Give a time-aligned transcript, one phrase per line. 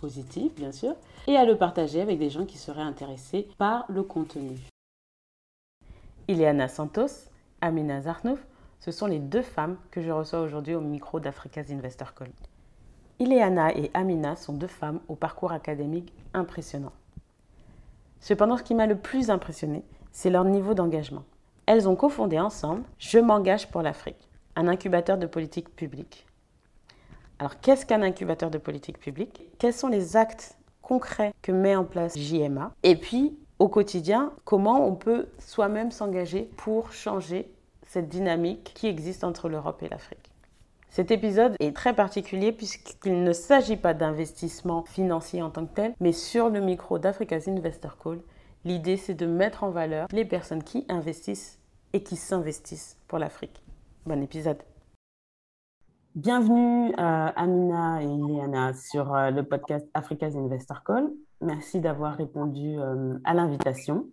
[0.00, 0.94] positif, bien sûr,
[1.26, 4.58] et à le partager avec des gens qui seraient intéressés par le contenu.
[6.28, 7.28] Ileana Santos,
[7.60, 8.40] Amina Zarnouf,
[8.78, 12.30] ce sont les deux femmes que je reçois aujourd'hui au micro d'Africa's Investor Call.
[13.18, 16.92] Ileana et Amina sont deux femmes au parcours académique impressionnant.
[18.20, 21.24] Cependant, ce qui m'a le plus impressionné, c'est leur niveau d'engagement.
[21.66, 26.26] Elles ont cofondé ensemble Je m'engage pour l'Afrique, un incubateur de politique publique.
[27.40, 29.42] Alors, qu'est-ce qu'un incubateur de politique publique?
[29.58, 30.56] Quels sont les actes
[30.90, 32.74] concret que met en place JMA.
[32.82, 37.48] Et puis, au quotidien, comment on peut soi-même s'engager pour changer
[37.86, 40.32] cette dynamique qui existe entre l'Europe et l'Afrique?
[40.88, 45.94] Cet épisode est très particulier puisqu'il ne s'agit pas d'investissement financier en tant que tel,
[46.00, 48.18] mais sur le micro d'Africa's Investor Call,
[48.64, 51.60] l'idée c'est de mettre en valeur les personnes qui investissent
[51.92, 53.62] et qui s'investissent pour l'Afrique.
[54.06, 54.58] Bon épisode.
[56.16, 61.08] Bienvenue euh, Amina et Ileana sur euh, le podcast Africa's Investor Call.
[61.40, 64.06] Merci d'avoir répondu euh, à l'invitation.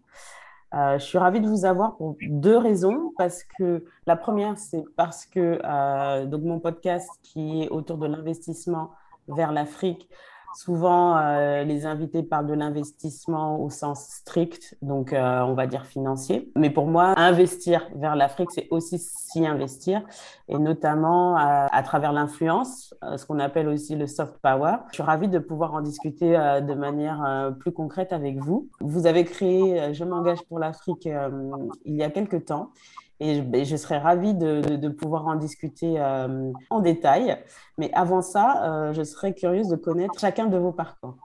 [0.74, 3.14] je suis ravie de vous avoir pour deux raisons.
[3.18, 8.92] Parce que la première, c'est parce que donc mon podcast qui est autour de l'investissement
[9.28, 10.08] vers l'Afrique
[10.56, 15.86] Souvent, euh, les invités parlent de l'investissement au sens strict, donc euh, on va dire
[15.86, 16.52] financier.
[16.56, 20.02] Mais pour moi, investir vers l'Afrique, c'est aussi s'y investir,
[20.48, 24.78] et notamment à, travers l'influence, euh, ce qu'on appelle aussi le soft power.
[24.90, 28.70] Je suis ravie de pouvoir en discuter de manière plus concrète avec vous.
[28.80, 31.08] Vous avez créé Je m'engage pour l'Afrique
[31.86, 32.72] il y a quelques temps.
[33.20, 37.38] Et je, serais ravie de, pouvoir en discuter euh, en détail.
[37.78, 41.18] Mais avant ça, euh, je serais curieuse de connaître chacun de vos parcours.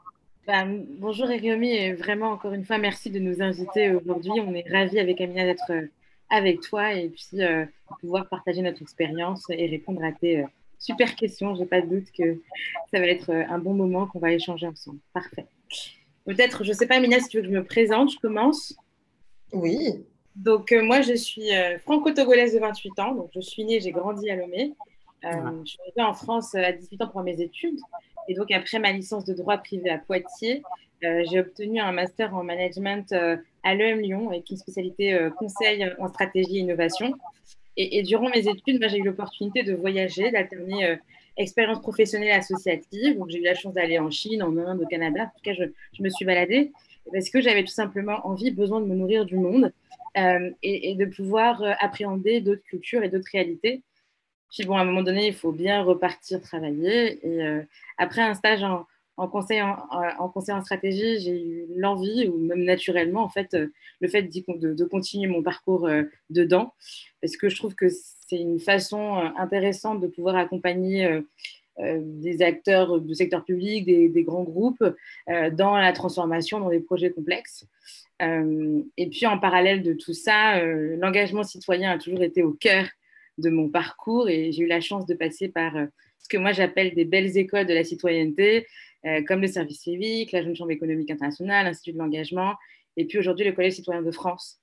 [0.46, 0.64] Bah,
[0.98, 4.32] bonjour Eriomi et vraiment encore une fois merci de nous inviter aujourd'hui.
[4.44, 5.86] On est ravis avec Amina d'être euh,
[6.30, 7.66] avec toi et puis de
[8.00, 10.46] pouvoir partager notre expérience et répondre à tes
[10.78, 11.54] super questions.
[11.54, 12.40] J'ai pas de doute que
[12.90, 14.98] ça va être un bon moment qu'on va échanger ensemble.
[15.12, 15.44] Parfait.
[16.24, 18.74] Peut-être, je ne sais pas Amina si tu veux que je me présente, je commence.
[19.52, 20.06] Oui.
[20.36, 23.14] Donc, euh, moi, je suis euh, franco-togolaise de 28 ans.
[23.14, 24.72] Donc, je suis née, j'ai grandi à Lomé.
[25.24, 25.28] Euh,
[25.64, 27.78] je suis arrivée en France à 18 ans pour mes études.
[28.28, 30.62] Et donc, après ma licence de droit privé à Poitiers,
[31.02, 33.12] j'ai obtenu un master en management
[33.64, 37.14] à l'EM Lyon avec une spécialité conseil en stratégie et innovation.
[37.76, 40.98] Et, durant mes études, j'ai eu l'opportunité de voyager, d'alterner
[41.36, 43.18] expérience professionnelle associative.
[43.18, 45.24] Donc, j'ai eu la chance d'aller en Chine, en Inde, au Canada.
[45.24, 46.70] En tout cas, je, je me suis baladée
[47.10, 49.72] parce que j'avais tout simplement envie, besoin de me nourrir du monde.
[50.18, 53.82] Euh, et, de pouvoir euh, appréhender d'autres cultures et d'autres réalités.
[54.50, 57.26] Puis bon, à un moment donné, il faut bien repartir travailler.
[57.26, 57.62] Et euh,
[57.96, 58.86] après un stage en,
[59.28, 63.56] conseil en, conseil en stratégie, j'ai eu l'envie, ou même naturellement, en fait,
[64.00, 65.88] le fait de, de, continuer mon parcours
[66.28, 66.74] dedans,
[67.22, 71.22] parce que je trouve que c'est une façon intéressante de pouvoir accompagner
[71.78, 74.84] des acteurs du secteur public, des, grands groupes,
[75.26, 77.66] dans la transformation, dans des projets complexes.
[78.22, 82.52] Euh, et puis en parallèle de tout ça, euh, l'engagement citoyen a toujours été au
[82.52, 82.86] cœur
[83.38, 85.86] de mon parcours et j'ai eu la chance de passer par euh,
[86.18, 88.66] ce que moi j'appelle des belles écoles de la citoyenneté,
[89.26, 92.54] comme le service civique, la Jeune Chambre économique internationale, l'Institut de l'engagement,
[92.96, 94.60] et puis aujourd'hui le Collège citoyen de France.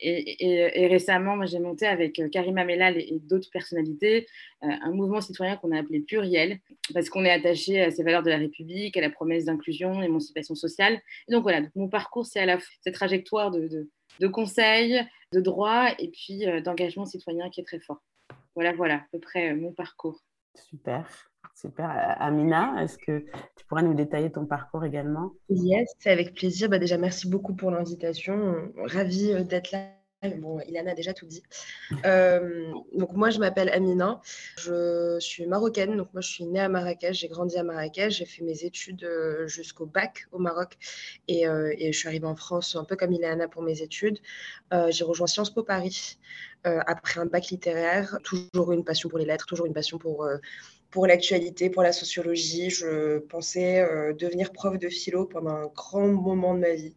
[0.00, 4.26] Et, récemment, moi, j'ai monté avec euh, Karima Mellal et, d'autres personnalités
[4.62, 6.58] euh, un mouvement citoyen qu'on a appelé Pluriel,
[6.92, 10.54] parce qu'on est attaché à ces valeurs de la République, à la promesse d'inclusion, d'émancipation
[10.54, 11.00] sociale.
[11.28, 13.88] Et donc voilà, mon parcours, c'est à la fois cette trajectoire de,
[14.20, 15.02] de, conseil,
[15.32, 18.02] de droit et puis euh, d'engagement citoyen qui est très fort.
[18.54, 20.22] Voilà, voilà, à peu près mon parcours.
[20.54, 21.30] Super.
[21.54, 22.16] Super.
[22.18, 23.20] Amina, est-ce que
[23.56, 25.32] tu pourrais nous détailler ton parcours également?
[25.48, 26.68] Yes, avec plaisir.
[26.68, 28.56] Bah déjà, merci beaucoup pour l'invitation.
[28.76, 29.95] Ravie d'être là.
[30.22, 31.42] Ilana a déjà tout dit.
[32.04, 34.20] Euh, donc moi, je m'appelle Amina.
[34.58, 35.96] Je suis marocaine.
[35.96, 37.14] Donc moi, je suis née à Marrakech.
[37.14, 38.14] J'ai grandi à Marrakech.
[38.14, 40.76] J'ai fait mes études euh, jusqu'au bac au Maroc.
[41.28, 44.18] Et, et, je suis arrivée en France un peu comme Ilana pour mes études.
[44.88, 46.18] j'ai rejoint Sciences Po Paris
[46.64, 48.18] après un bac littéraire.
[48.22, 50.26] Toujours une passion pour les lettres, toujours une passion pour
[50.96, 52.70] pour l'actualité, pour la sociologie.
[52.70, 56.94] Je pensais euh, devenir prof de philo pendant un grand moment de ma vie.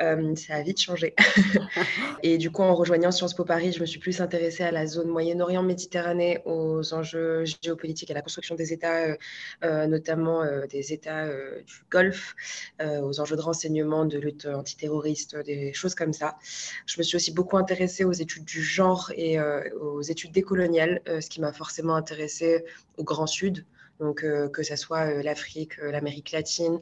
[0.00, 1.14] Euh, ça a vite changé.
[2.22, 4.86] et du coup, en rejoignant Sciences Po Paris, je me suis plus intéressée à la
[4.86, 9.14] zone Moyen-Orient-Méditerranée, aux enjeux géopolitiques, à la construction des États,
[9.62, 12.34] euh, notamment des États du Golfe,
[12.82, 16.38] aux enjeux de renseignement, de lutte antiterroriste, des choses comme ça.
[16.86, 21.28] Je me suis aussi beaucoup intéressée aux études du genre et aux études décoloniales, ce
[21.28, 22.64] qui m'a forcément intéressée
[22.96, 23.66] au Grand Sud,
[24.00, 26.80] donc que ce soit l'Afrique, l'Amérique latine,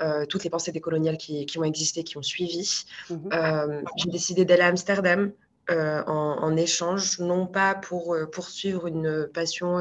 [0.00, 2.84] euh, toutes les pensées décoloniales qui, qui, ont existé, qui ont suivi.
[3.10, 3.30] Mhm.
[3.32, 5.32] Euh, j'ai décidé d'aller à Amsterdam
[5.70, 9.78] euh, en, échange, non pas pour poursuivre une passion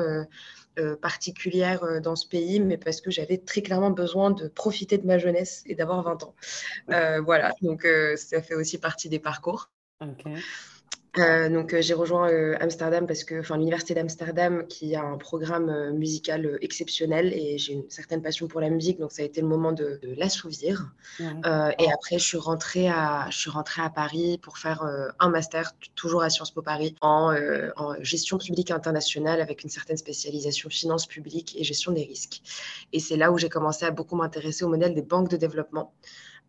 [1.01, 5.17] particulière dans ce pays, mais parce que j'avais très clairement besoin de profiter de ma
[5.17, 6.35] jeunesse et d'avoir 20 ans.
[7.23, 9.71] voilà, donc ça fait aussi partie des parcours.
[11.17, 15.17] Euh, donc euh, j'ai rejoint euh, Amsterdam parce que, enfin l'université d'Amsterdam qui a un
[15.17, 19.41] programme musical exceptionnel et j'ai une certaine passion pour la musique, donc ça a été
[19.41, 20.93] le moment de, l'assouvir.
[21.19, 24.83] et après je suis rentrée à, je suis rentrée à Paris pour faire
[25.19, 27.35] un master toujours à Sciences Po Paris en,
[27.75, 32.41] en, gestion publique internationale avec une certaine spécialisation finance publique et gestion des risques.
[32.93, 35.93] Et c'est là où j'ai commencé à beaucoup m'intéresser au modèle des banques de développement.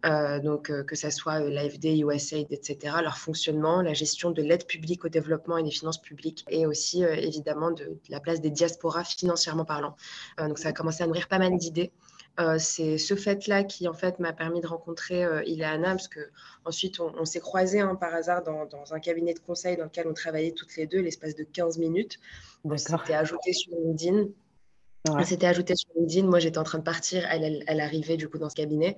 [0.04, 4.42] Euh, donc euh, que ce soit euh, l'AFD, USAID, etc., leur fonctionnement, la gestion de
[4.42, 8.50] l'aide publique au développement et des finances publiques, et aussi évidemment de, la place des
[8.50, 9.96] diasporas financièrement parlant.
[10.38, 11.92] donc ça a commencé à nourrir pas mal d'idées.
[12.58, 16.20] c'est ce fait-là qui en fait m'a permis de rencontrer Ileana parce que
[16.64, 20.06] ensuite on, s'est croisés hein, par hasard dans, dans, un cabinet de conseil dans lequel
[20.08, 22.18] on travaillait toutes les deux l'espace de 15 minutes.
[22.64, 24.26] On s'était ajouté sur LinkedIn
[25.04, 26.28] elle s'était ajoutée sur LinkedIn.
[26.28, 27.26] Moi, j'étais en train de partir.
[27.28, 28.96] Elle, elle, arrivait du coup dans ce cabinet.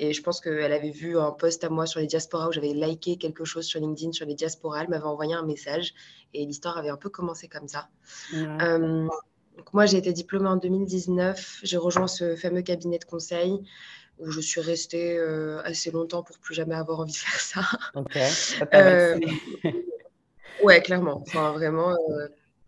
[0.00, 2.72] Et je pense qu'elle avait vu un post à moi sur les diasporas où j'avais
[2.72, 4.82] liké quelque chose sur LinkedIn sur les diasporas.
[4.82, 5.94] Elle m'avait envoyé un message.
[6.32, 7.88] Et l'histoire avait un peu commencé comme ça.
[8.34, 9.06] Euh,
[9.56, 11.60] donc moi, j'ai été diplômée en 2019.
[11.62, 13.60] J'ai rejoint ce fameux cabinet de conseil
[14.18, 17.60] où je suis restée euh, assez longtemps pour plus jamais avoir envie de faire ça.
[17.94, 18.18] Ok.
[18.74, 19.20] Euh,
[20.64, 21.22] ouais, clairement.
[21.24, 21.96] Enfin, vraiment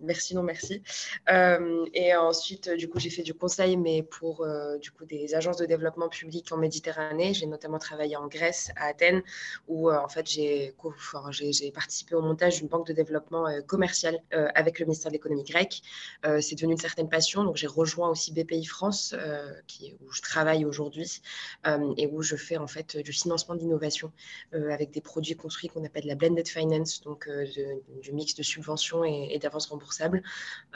[0.00, 0.82] merci, non merci.
[1.30, 5.34] Euh, et ensuite, du coup, j'ai fait du conseil, mais pour euh, du coup des
[5.34, 7.34] agences de développement public en Méditerranée.
[7.34, 9.22] J'ai notamment travaillé en Grèce, à Athènes,
[9.68, 10.74] où euh, en fait j'ai
[11.30, 14.18] j'ai participé au montage d'une banque de développement commercial
[14.54, 15.82] avec le ministère de l'économie grec.
[16.40, 19.14] C'est devenu une certaine passion, donc j'ai rejoint aussi BPI France,
[20.00, 21.20] où je travaille aujourd'hui
[21.96, 24.12] et où je fais en fait du financement d'innovation
[24.52, 27.28] avec des produits construits qu'on appelle la blended finance, donc
[28.02, 29.85] du mix de subventions et, et d'avances remboursables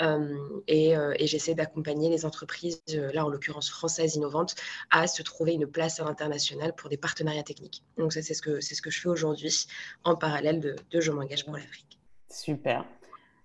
[0.01, 4.55] euh, et, euh, et j'essaie d'accompagner les entreprises, euh, là en l'occurrence françaises innovantes,
[4.91, 7.85] à se trouver une place à l'international pour des partenariats techniques.
[7.99, 9.67] Donc ça, c'est ce que, c'est ce que je fais aujourd'hui
[10.05, 11.99] en parallèle de, Je m'engage pour l'Afrique.
[12.29, 12.85] Super.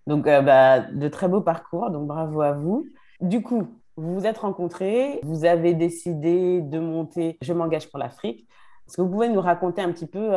[0.07, 2.87] Donc, bah, de très beaux parcours, donc bravo à vous.
[3.21, 3.67] Du coup,
[3.97, 8.47] vous vous êtes rencontrés, vous avez décidé de monter Je m'engage pour l'Afrique.
[8.87, 10.29] Est-ce que vous pouvez nous raconter un petit peu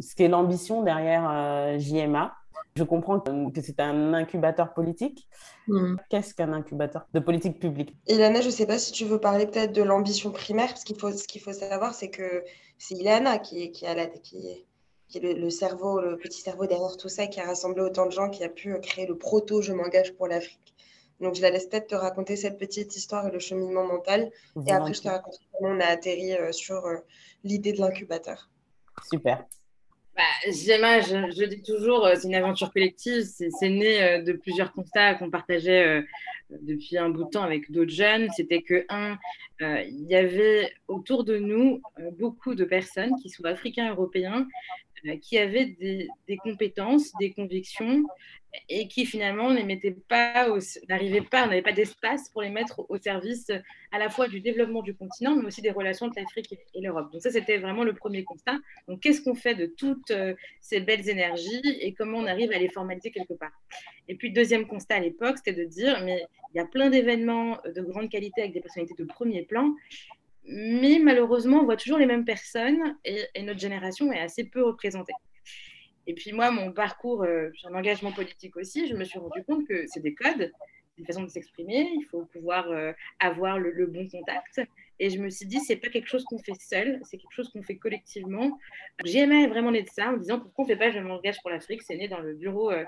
[0.00, 2.34] ce qu'est l'ambition derrière JMA
[2.76, 5.28] je comprends que c'est un incubateur politique.
[5.66, 5.96] Hmm.
[6.08, 7.96] Qu'est-ce qu'un incubateur de politique publique?
[8.06, 10.98] Ilana, je ne sais pas si tu veux parler peut-être de l'ambition primaire, parce qu'il
[10.98, 12.44] faut, ce qu'il faut savoir, c'est que
[12.78, 14.64] c'est Ilana qui, qui, a la, qui,
[15.08, 18.12] qui est le, cerveau, le petit cerveau derrière tout ça, qui a rassemblé autant de
[18.12, 20.74] gens, qui a pu créer le proto Je m'engage pour l'Afrique.
[21.20, 24.30] Donc, je la laisse peut-être te raconter cette petite histoire et le cheminement mental.
[24.66, 26.96] Et après, je te raconte comment on a atterri euh, sur euh,
[27.44, 28.48] l'idée de l'incubateur.
[29.10, 29.44] Super.
[30.20, 30.50] Bah,
[31.00, 33.22] je, dis toujours, euh, c'est une aventure collective.
[33.22, 36.02] C'est né euh, de plusieurs constats qu'on partageait euh,
[36.60, 38.28] depuis un bout de temps avec d'autres jeunes.
[38.36, 39.18] C'était que, un,
[39.60, 41.80] il y avait autour de nous
[42.18, 44.46] beaucoup de personnes qui sont africains, européens,
[45.22, 48.04] qui avaient des, compétences, des convictions
[48.68, 53.50] et qui finalement n'arrivaient pas, n'avaient pas d'espace pour les mettre au service
[53.92, 57.12] à la fois du développement du continent, mais aussi des relations entre l'Afrique et l'Europe.
[57.12, 58.58] Donc ça, c'était vraiment le premier constat.
[58.88, 62.58] Donc qu'est-ce qu'on fait de toutes euh, ces belles énergies et comment on arrive à
[62.58, 63.52] les formaliser quelque part?
[64.08, 67.58] Et puis deuxième constat à l'époque, c'était de dire, mais il y a plein d'événements
[67.64, 69.72] de grande qualité avec des personnalités de premier plan,
[70.44, 75.12] mais malheureusement, on voit toujours les mêmes personnes et, notre génération est assez peu représentée.
[76.06, 79.44] Et puis moi, mon parcours, euh, j'ai un engagement politique aussi, je me suis rendu
[79.44, 80.50] compte que c'est des codes,
[80.98, 84.60] une façon de s'exprimer, il faut pouvoir euh, avoir le, bon contact.
[84.98, 87.48] Et je me suis dit, c'est pas quelque chose qu'on fait seul, c'est quelque chose
[87.50, 88.58] qu'on fait collectivement.
[89.04, 91.80] J'aimais vraiment né de ça en disant pourquoi on fait pas Je m'engage pour l'Afrique.
[91.82, 92.84] C'est né dans le bureau euh,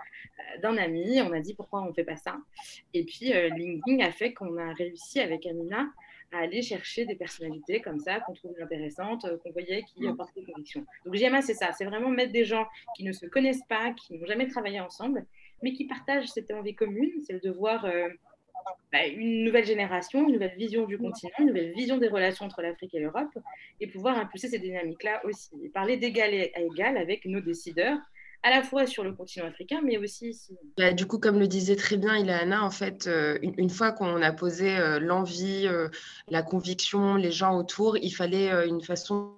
[0.62, 1.22] d'un ami.
[1.22, 2.36] On a dit pourquoi on fait pas ça?
[2.92, 5.88] Et puis LinkedIn a fait qu'on a réussi avec Amina
[6.32, 10.16] à aller chercher des personnalités comme ça qu'on trouvait intéressantes, euh, qu'on voyait qui mm.
[10.16, 10.84] portaient des convictions.
[11.04, 14.14] Donc GMA, c'est ça, c'est vraiment mettre des gens qui ne se connaissent pas, qui
[14.14, 15.26] n'ont jamais travaillé ensemble,
[15.62, 18.08] mais qui partagent cette envie commune, c'est le devoir euh,
[18.92, 22.62] bah, une nouvelle génération, une nouvelle vision du continent, une nouvelle vision des relations entre
[22.62, 23.38] l'Afrique et l'Europe,
[23.80, 25.50] et pouvoir impulser ces dynamiques-là aussi.
[25.64, 27.98] Et parler d'égal à égal avec nos décideurs,
[28.42, 30.56] à la fois sur le continent africain, mais aussi ici.
[30.76, 34.20] Bah, du coup, comme le disait très bien Ilana, en fait, euh, une, fois qu'on
[34.20, 35.88] a posé euh, l'envie, euh,
[36.28, 39.36] la conviction, les gens autour, il fallait une façon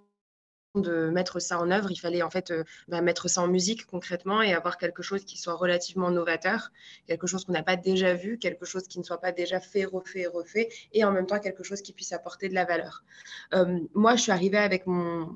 [0.74, 3.86] de mettre ça en œuvre, il fallait en fait euh, bah, mettre ça en musique
[3.86, 6.72] concrètement et avoir quelque chose qui soit relativement novateur,
[7.06, 9.84] quelque chose qu'on n'a pas déjà vu, quelque chose qui ne soit pas déjà fait,
[9.84, 13.04] refait, refait, et en même temps quelque chose qui puisse apporter de la valeur.
[13.54, 15.30] Euh, moi, je suis arrivée avec mon,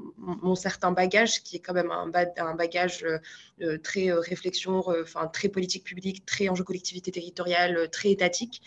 [0.57, 3.07] certain bagage, qui est quand même un, un bagage
[3.61, 8.63] euh, très réflexion, enfin très politique publique, très enjeu collectivité territoriale, très étatique.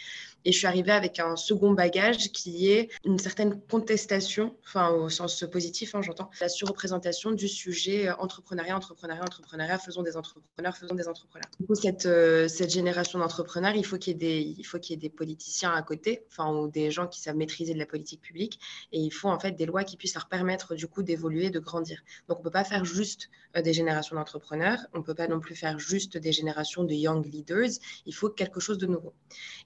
[0.46, 5.10] Et je suis arrivée avec un second bagage qui est une certaine contestation, enfin au
[5.10, 10.78] sens positif, hein, j'entends, la surreprésentation du sujet euh, entrepreneuriat, entrepreneuriat, entrepreneuriat, faisons des entrepreneurs,
[10.78, 11.50] faisons des entrepreneurs.
[11.60, 15.10] Du coup, cette, euh, génération d'entrepreneurs, il faut qu'il y, ait des, y ait des
[15.10, 18.60] politiciens à côté, enfin, ou des gens qui savent maîtriser de la politique publique,
[18.92, 21.60] et il faut en fait des lois qui puissent leur permettre du coup d'évoluer, de
[21.60, 22.02] grandir.
[22.28, 25.28] Donc, on ne peut pas faire juste euh, des générations d'entrepreneurs, on ne peut pas
[25.28, 27.72] non plus faire juste des générations de young leaders,
[28.06, 29.14] il faut quelque chose de nouveau.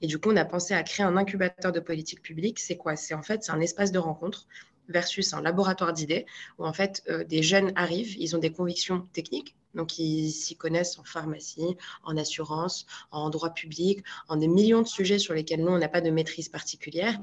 [0.01, 2.59] Et du coup, on a pensé à créer un incubateur de politique publique.
[2.59, 2.95] C'est quoi?
[2.95, 4.47] C'est en fait c'est un espace de rencontre
[4.89, 6.25] versus un laboratoire d'idées
[6.57, 10.55] où en fait euh, des jeunes arrivent, ils ont des convictions techniques, donc ils s'y
[10.55, 15.61] connaissent en pharmacie, en assurance, en droit public, en des millions de sujets sur lesquels
[15.61, 17.19] nous on n'a pas de maîtrise particulière.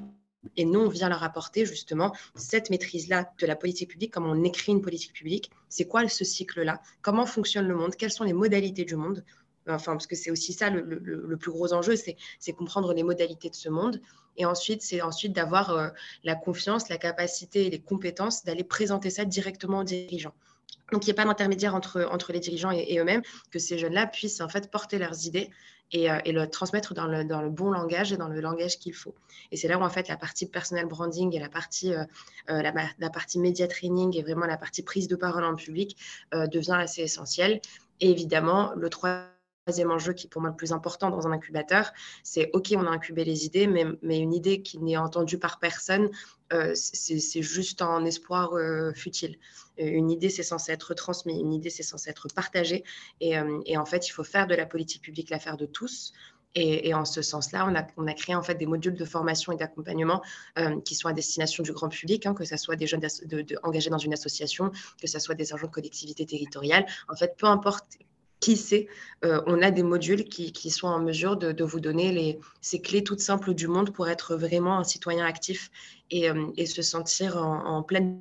[0.56, 4.42] Et nous, on vient leur apporter justement cette maîtrise-là de la politique publique, comment on
[4.42, 8.32] écrit une politique publique, c'est quoi ce cycle-là, comment fonctionne le monde, quelles sont les
[8.32, 9.24] modalités du monde,
[9.68, 13.54] Enfin, parce que c'est aussi ça le, plus gros enjeu, c'est comprendre les modalités de
[13.54, 14.00] ce monde.
[14.36, 15.88] Et ensuite, c'est ensuite d'avoir euh,
[16.24, 20.34] la confiance, la capacité et les compétences d'aller présenter ça directement aux dirigeants.
[20.90, 24.06] Donc, il n'y a pas d'intermédiaire entre, entre les dirigeants et, eux-mêmes, que ces jeunes-là
[24.06, 25.50] puissent en fait porter leurs idées
[25.90, 28.94] et, euh, le transmettre dans le, dans le, bon langage et dans le langage qu'il
[28.94, 29.14] faut.
[29.50, 32.04] Et c'est là où en fait la partie personal branding et la partie, euh,
[32.48, 35.96] la, la, partie media training et vraiment la partie prise de parole en public
[36.32, 37.60] devient assez essentielle.
[38.00, 39.28] Et évidemment, le troisième
[39.64, 41.92] troisième enjeu qui est pour moi le plus important dans un incubateur,
[42.24, 46.10] c'est OK, on a incubé les idées, mais, une idée qui n'est entendue par personne,
[46.52, 49.38] euh, c'est juste un espoir euh, futile.
[49.80, 52.82] Euh, une idée, c'est censé être transmis, une idée, c'est censé être partagé.
[53.20, 56.12] Et, en fait, il faut faire de la politique publique l'affaire de tous.
[56.54, 57.66] Et, en ce sens-là,
[57.96, 60.22] on a, créé en fait des modules de formation et d'accompagnement
[60.84, 63.06] qui sont à destination du grand public, hein, que ce soit des jeunes
[63.62, 66.84] engagés dans une association, que ce soit des agents de collectivité territoriale.
[67.08, 67.96] En fait, peu importe
[68.42, 68.88] qui sait,
[69.24, 73.04] euh, on a des modules qui, sont en mesure de, vous donner les, ces clés
[73.04, 75.70] toutes simples du monde pour être vraiment un citoyen actif
[76.10, 78.20] et, euh, se sentir en, pleine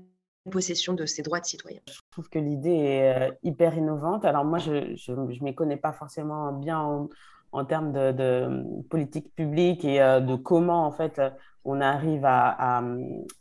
[0.50, 1.80] possession de ses droits de citoyen.
[1.88, 4.24] Je trouve que l'idée est euh, hyper innovante.
[4.24, 7.10] Alors moi, je ne m'y connais pas forcément bien
[7.52, 11.22] en, termes de, politique publique et de comment en fait
[11.66, 12.84] on arrive à, à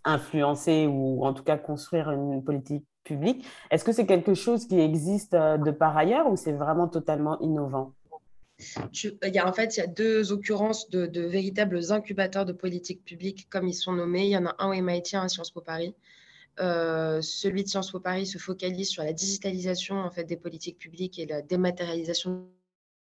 [0.05, 3.45] influencer ou en tout cas construire une politique public.
[3.71, 7.39] Est-ce que c'est quelque chose qui existe euh, de par ailleurs ou c'est vraiment totalement
[7.41, 7.93] innovant?
[9.23, 13.05] Il y a, en fait, il y a deux occurrences de, véritables incubateurs de politique
[13.05, 14.25] publique, comme ils sont nommés.
[14.27, 15.95] Il y en a un au MIT, un à Sciences Po Paris.
[16.61, 20.79] Euh, celui de Sciences Po Paris se focalise sur la digitalisation en fait, des politiques
[20.79, 22.49] publiques et la dématérialisation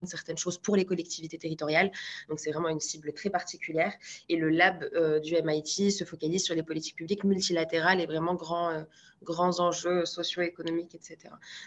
[0.05, 1.91] certaines choses pour les collectivités territoriales.
[2.29, 3.93] Donc, c'est vraiment une cible très particulière.
[4.29, 8.35] Et le lab euh, du MIT se focalise sur les politiques publiques multilatérales et vraiment
[8.35, 8.83] grands, euh,
[9.23, 11.17] grands enjeux socio-économiques, etc.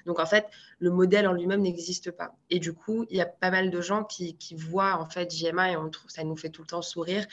[0.07, 0.47] Donc, en fait,
[0.79, 2.35] le modèle en lui-même n'existe pas.
[2.51, 5.35] Et du coup, il y a pas mal de gens qui, qui voient, en fait,
[5.35, 7.27] JMA et on trouve, ça nous fait tout le temps sourire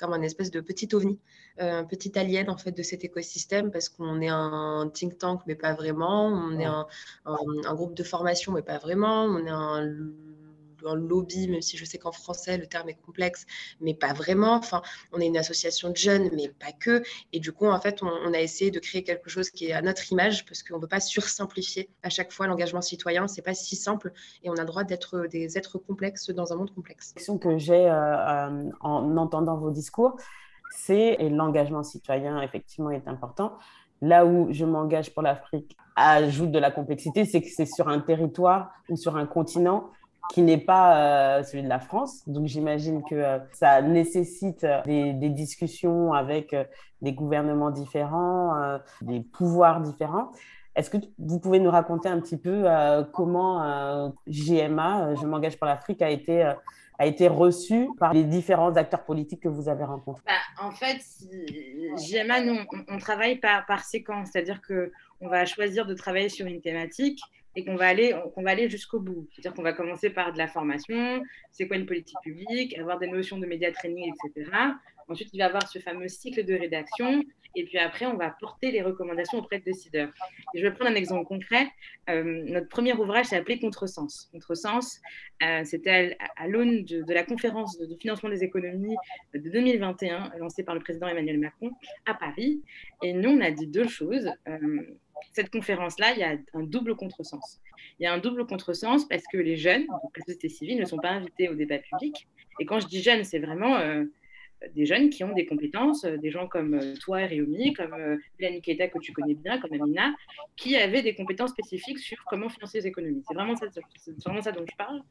[0.00, 1.18] comme un espèce de petit ovni,
[1.60, 5.42] euh, un petit alien en fait de cet écosystème parce qu'on est un think tank
[5.46, 6.86] mais pas vraiment, on est un,
[7.26, 9.86] un, groupe de formation mais pas vraiment, on est un
[10.88, 13.46] un lobby, même si je sais qu'en français le terme est complexe,
[13.80, 14.54] mais pas vraiment.
[14.54, 14.82] Enfin,
[15.12, 17.02] on est une association de jeunes, mais pas que.
[17.32, 19.82] Et du coup, en fait, on, a essayé de créer quelque chose qui est à
[19.82, 23.26] notre image, parce qu'on ne veut pas sursimplifier à chaque fois l'engagement citoyen.
[23.28, 26.56] C'est pas si simple, et on a le droit d'être des êtres complexes dans un
[26.56, 27.12] monde complexe.
[27.14, 30.16] La question que j'ai euh, euh, en entendant vos discours,
[30.70, 33.58] c'est et l'engagement citoyen effectivement est important.
[34.02, 38.00] Là où je m'engage pour l'Afrique ajoute de la complexité, c'est que c'est sur un
[38.00, 39.90] territoire ou sur un continent
[40.32, 42.22] qui n'est pas euh, celui de la France.
[42.28, 46.54] Donc j'imagine que euh, ça nécessite euh, des, discussions avec
[47.02, 50.30] des gouvernements différents, des pouvoirs différents.
[50.76, 52.64] Est-ce que vous pouvez nous raconter un petit peu
[53.12, 56.52] comment JMA, Je m'engage pour l'Afrique, a été
[56.98, 60.22] a été reçu par les différents acteurs politiques que vous avez rencontrés?
[60.26, 61.00] Bah, En fait,
[61.96, 62.58] JMA, nous,
[62.88, 67.22] on, travaille par, par séquence, c'est-à-dire qu'on va choisir de travailler sur une thématique
[67.56, 69.26] et qu'on va aller, qu'on aller jusqu'au bout.
[69.32, 73.08] C'est-à-dire qu'on va commencer par de la formation, c'est quoi une politique publique, avoir des
[73.08, 74.50] notions de média training, etc.
[75.08, 77.24] Ensuite, il va y avoir ce fameux cycle de rédaction.
[77.56, 80.10] Et puis après, on va porter les recommandations auprès de décideurs.
[80.54, 81.66] Et je vais prendre un exemple concret.
[82.08, 84.28] Euh, notre premier ouvrage s'est appelé Contresens.
[84.30, 85.00] Contresens,
[85.42, 88.94] euh, c'était à, l'aune de, la conférence de, financement des économies
[89.34, 91.72] de 2021, lancée par le président Emmanuel Macron
[92.06, 92.62] à Paris.
[93.02, 94.30] Et nous, on a dit deux choses.
[94.46, 94.58] Euh,
[95.32, 97.60] cette conférence-là, il y a un double contresens.
[97.98, 100.84] Il y a un double contresens parce que les jeunes, donc la société civile, ne
[100.84, 102.28] sont pas invités au débat public.
[102.58, 103.78] Et quand je dis jeunes, c'est vraiment
[104.74, 108.16] des jeunes qui ont des compétences, euh, des gens comme euh, toi, Réumi, comme euh,
[108.38, 110.14] Léa Keita, que tu connais bien, comme Amina,
[110.56, 113.22] qui avaient des compétences spécifiques sur comment financer les économies.
[113.26, 115.02] C'est vraiment ça dont je parle.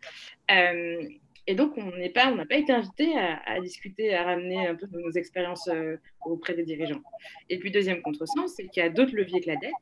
[1.50, 5.68] Et donc, on n'a pas, été invité à, discuter, à ramener un peu nos expériences
[6.24, 7.02] auprès des dirigeants.
[7.50, 9.74] Et puis, deuxième contresens, c'est qu'il y a d'autres leviers que la dette.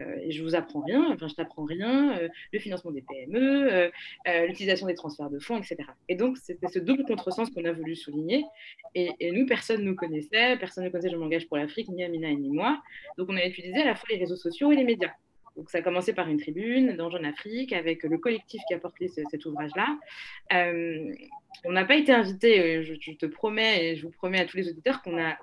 [0.00, 3.72] Euh, et je vous apprends rien, enfin je t'apprends rien, euh, le financement des PME,
[3.72, 5.76] euh, l'utilisation des transferts de fonds, etc.
[6.08, 8.44] Et donc c'était ce double contresens qu'on a voulu souligner.
[8.94, 12.30] Et, nous, personne ne nous connaissait, personne ne connaissait Je m'engage pour l'Afrique, ni Amina
[12.30, 12.82] ni moi.
[13.18, 15.12] Donc on a utilisé à la fois les réseaux sociaux et les médias.
[15.56, 18.78] Donc ça a commencé par une tribune dans Jeune Afrique avec le collectif qui a
[18.78, 19.98] porté cet ouvrage-là.
[20.52, 21.12] Euh,
[21.64, 24.56] on n'a pas été invité, euh, je, te promets et je vous promets à tous
[24.56, 25.38] les auditeurs qu'on a,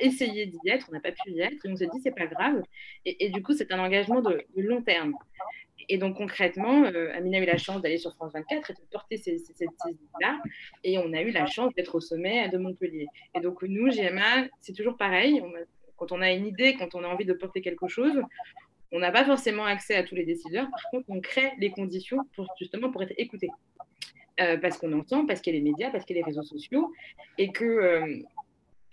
[0.00, 2.26] essayé d'y être, on n'a pas pu y être et on s'est dit c'est pas
[2.26, 2.62] grave.
[3.04, 5.14] Et, du coup c'est un engagement de, long terme.
[5.88, 8.78] Et donc concrètement, euh, Amina a eu la chance d'aller sur France 24 et de
[8.90, 9.66] porter ces, ces,
[10.20, 10.40] là
[10.84, 13.06] Et on a eu la chance d'être au sommet de Montpellier.
[13.34, 15.42] Et donc nous, GMA, c'est toujours pareil.
[15.96, 18.20] quand on a une idée, quand on a envie de porter quelque chose,
[18.92, 20.68] on n'a pas forcément accès à tous les décideurs.
[20.70, 23.48] Par contre, on crée les conditions pour justement pour être écouté.
[24.38, 26.26] Euh, parce qu'on entend, parce qu'il y a les médias, parce qu'il y a les
[26.26, 26.92] réseaux sociaux,
[27.38, 28.18] et que euh,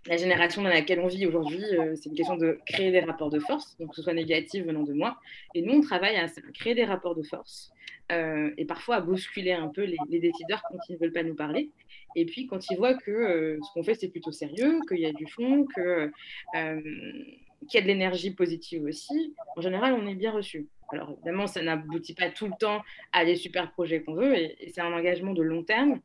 [0.06, 3.30] la génération dans laquelle on vit aujourd'hui, euh, c'est une question de créer des rapports
[3.30, 5.18] de force, donc que ce soit négatif venant de moi.
[5.54, 7.72] Et nous, on travaille à, créer des rapports de force,
[8.10, 11.34] et parfois à bousculer un peu les, les, décideurs quand ils ne veulent pas nous
[11.34, 11.72] parler.
[12.16, 15.12] Et puis quand ils voient que ce qu'on fait, c'est plutôt sérieux, qu'il y a
[15.12, 16.12] du fond, que
[17.66, 20.68] qu'il y a de l'énergie positive aussi, en général, on est bien reçu.
[20.90, 24.72] Alors évidemment, ça n'aboutit pas tout le temps à des super projets qu'on veut, et,
[24.74, 26.00] c'est un engagement de long terme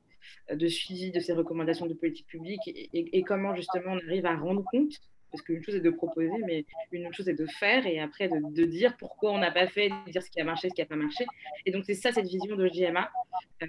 [0.50, 4.37] euh, de suivi de ces recommandations de politique publique et, comment justement on arrive à
[4.37, 4.93] rendre compte,
[5.31, 8.29] parce qu'une chose est de proposer, mais une autre chose est de faire et après
[8.29, 10.81] de, dire pourquoi on n'a pas fait, de dire ce qui a marché, ce qui
[10.81, 11.27] n'a pas marché.
[11.67, 13.11] Et donc c'est ça cette vision de JMA,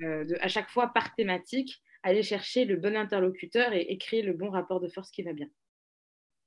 [0.01, 4.31] euh, à chaque fois par thématique, aller chercher le bon interlocuteur et, et créer le
[4.31, 5.49] bon rapport de force qui va bien.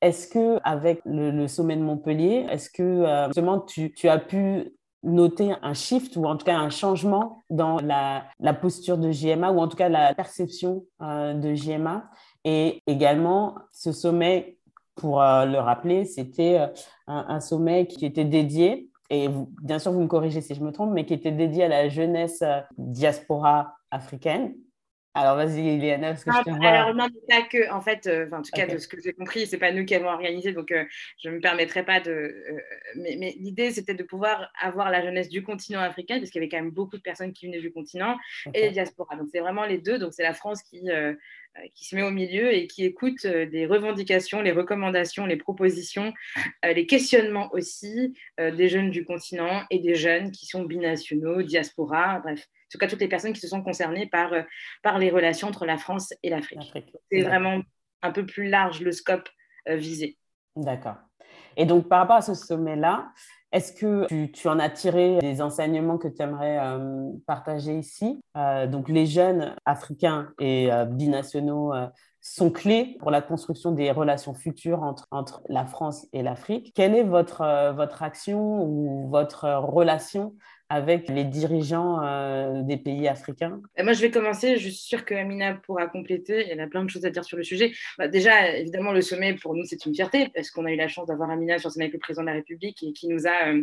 [0.03, 5.53] Est-ce que avec le, sommet de Montpellier, est-ce que euh, justement tu, as pu noter
[5.63, 9.69] un shift ou en tout cas un changement dans la, posture de GMA ou en
[9.69, 12.11] tout cas la perception euh, de GMA
[12.45, 14.59] et également ce sommet
[14.97, 16.61] pour euh, le rappeler c'était
[17.07, 19.29] un, sommet qui était dédié et
[19.63, 21.89] bien sûr vous me corrigez si je me trompe mais qui était dédié à la
[21.89, 22.43] jeunesse
[22.77, 24.55] diaspora africaine
[25.15, 26.69] alors vas-y, Eliana, parce que je te vois.
[26.69, 29.47] Alors non, pas que, en fait, euh, en tout cas de ce que j'ai compris,
[29.47, 30.85] c'est pas nous qui avons organisé, donc euh,
[31.23, 32.11] je ne me permettrai pas de.
[32.11, 32.61] Euh,
[32.97, 36.49] mais, l'idée, c'était de pouvoir avoir la jeunesse du continent africain, parce qu'il y avait
[36.49, 38.17] quand même beaucoup de personnes qui venaient du continent,
[38.55, 39.17] et les diasporas.
[39.17, 39.99] Donc c'est vraiment les deux.
[39.99, 40.89] Donc c'est la France qui,
[41.75, 46.15] qui se met au milieu et qui écoute des revendications, les recommandations, les propositions,
[46.65, 52.49] les questionnements aussi des jeunes du continent et des jeunes qui sont binationaux, diaspora, bref
[52.73, 54.43] tout cas toutes les personnes qui se sont concernées par, euh,
[54.83, 56.75] par les relations entre la France et l'Afrique.
[57.11, 57.61] C'est vraiment
[58.03, 59.29] un peu plus large le scope
[59.69, 60.19] euh, visé.
[60.57, 60.97] D'accord.
[61.57, 63.13] Et donc par rapport à ce sommet-là,
[63.53, 68.19] est-ce que tu, en as tiré des enseignements que tu aimerais euh, partager ici?
[68.35, 71.75] Donc les jeunes africains et binationaux
[72.23, 76.73] sont clés pour la construction des relations futures entre, entre la France et l'Afrique.
[76.75, 80.35] Quelle est votre, votre action ou votre relation
[80.73, 83.61] avec les dirigeants euh, des pays africains?
[83.79, 84.57] Moi, je vais commencer.
[84.57, 86.49] Je suis sûre que Amina pourra compléter.
[86.49, 87.73] Y a plein de choses à dire sur le sujet.
[87.99, 90.89] Bah, déjà, évidemment, le sommet, pour nous, c'est une fierté parce qu'on a eu la
[90.89, 93.49] chance d'avoir Amina sur scène avec le président de la République et qui nous a
[93.49, 93.63] euh,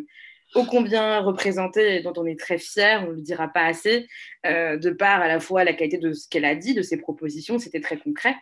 [0.53, 4.07] ô combien représenté et dont on est très fier, on ne le dira pas assez,
[4.45, 6.97] euh, de par à la fois la qualité de ce qu'elle a dit, de ses
[6.97, 8.35] propositions, c'était très concret.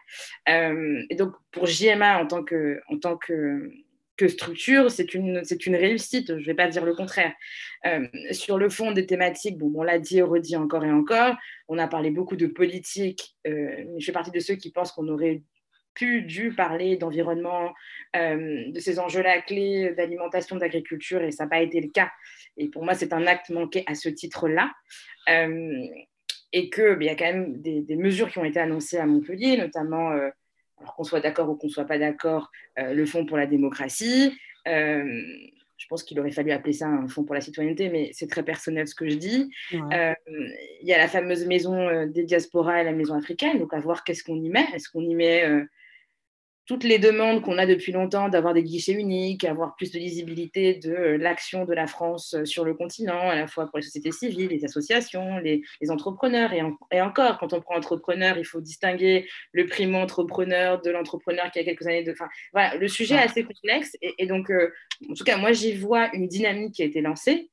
[0.48, 3.72] et donc, pour JMA en tant que, en tant que
[4.18, 7.34] que structure, c'est une, une réussite, je ne vais pas dire le contraire.
[7.86, 11.36] Euh, sur le fond des thématiques, bon, on l'a dit et redit encore et encore,
[11.68, 15.08] on a parlé beaucoup de politique, euh, je fais partie de ceux qui pensent qu'on
[15.08, 15.44] aurait
[15.94, 17.74] pu, dû parler d'environnement,
[18.16, 22.12] euh, de ces enjeux-là clés d'alimentation, d'agriculture, et ça n'a pas été le cas.
[22.58, 24.72] Et pour moi, c'est un acte manqué à ce titre-là.
[26.54, 29.58] et qu'il ben, y a quand même des, mesures qui ont été annoncées à Montpellier,
[29.58, 30.12] notamment
[30.80, 33.48] alors qu'on soit d'accord ou qu'on ne soit pas d'accord, euh, le Fonds pour la
[33.48, 34.38] démocratie,
[34.68, 35.22] euh,
[35.78, 38.44] je pense qu'il aurait fallu appeler ça un fonds pour la citoyenneté, mais c'est très
[38.44, 39.52] personnel ce que je dis.
[39.72, 39.80] Il
[40.82, 44.24] y a la fameuse maison des diasporas et la maison africaine, donc à voir qu'est-ce
[44.24, 44.66] qu'on y met.
[44.74, 45.46] Est-ce qu'on y met
[46.68, 50.76] toutes les demandes qu'on a depuis longtemps d'avoir des guichets uniques, avoir plus de lisibilité
[50.76, 53.84] de euh, l'action de la France euh, sur le continent, à la fois pour les
[53.84, 56.52] sociétés civiles, les associations, les, entrepreneurs.
[56.92, 61.64] Et, encore, quand on prend entrepreneur, il faut distinguer le primo-entrepreneur de l'entrepreneur qui a
[61.64, 62.12] quelques années de...
[62.12, 63.96] Enfin, voilà, le sujet est assez complexe.
[64.02, 64.74] Et, donc, euh,
[65.10, 67.50] en tout cas, moi, j'y vois une dynamique qui a été lancée.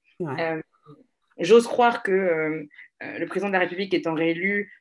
[1.38, 2.66] J'ose croire que
[3.00, 4.72] le président de la République étant réélu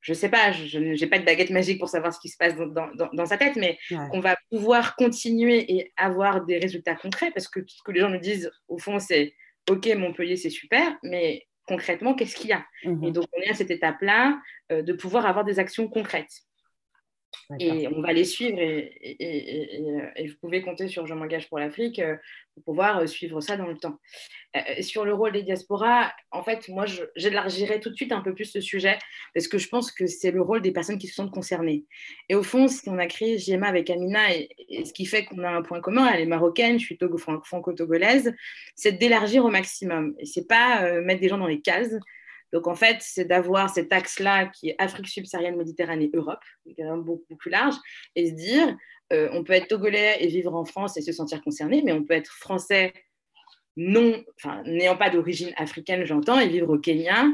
[0.00, 2.36] je ne sais pas, je n'ai pas de baguette magique pour savoir ce qui se
[2.36, 3.78] passe dans, sa tête, mais
[4.10, 8.10] qu'on va pouvoir continuer et avoir des résultats concrets, parce que ce que les gens
[8.10, 9.34] nous disent, au fond, c'est
[9.68, 12.64] OK, Montpellier, c'est super, mais concrètement, qu'est-ce qu'il y a?
[12.84, 14.40] Mmh Et donc, on est à cette étape-là
[14.72, 16.32] euh, de pouvoir avoir des actions concrètes.
[17.58, 22.16] Et on va les suivre et, vous pouvez compter sur Je m'engage pour l'Afrique euh,
[22.54, 23.98] pour pouvoir euh, suivre ça dans le temps.
[24.56, 26.84] Euh, sur le rôle des diasporas, en fait, moi,
[27.16, 28.98] j'élargirais tout de suite un peu plus ce sujet
[29.34, 31.84] parce que je pense que c'est le rôle des personnes qui se sentent concernées.
[32.28, 34.48] Et au fond, si on a créé JMA avec Amina et,
[34.84, 36.98] ce qui fait qu'on a un point commun, elle est marocaine, je suis
[37.44, 38.34] franco-togolaise,
[38.74, 40.14] c'est d'élargir au maximum.
[40.18, 41.94] Et c'est pas mettre des gens dans les cases,
[42.52, 46.84] donc, en fait, c'est d'avoir cet axe-là qui est Afrique subsaharienne, Méditerranée, Europe, qui est
[46.96, 47.74] beaucoup plus large,
[48.14, 48.76] et se dire,
[49.12, 52.04] euh, on peut être togolais et vivre en France et se sentir concerné, mais on
[52.04, 52.92] peut être français
[53.76, 57.26] non, enfin, n'ayant pas d'origine africaine, j'entends, et vivre au Kenya,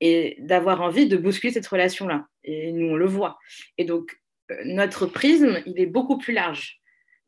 [0.00, 2.26] et d'avoir envie de bousculer cette relation-là.
[2.42, 3.38] Et nous, on le voit.
[3.78, 4.18] Et donc,
[4.50, 6.80] euh, notre prisme, il est beaucoup plus large.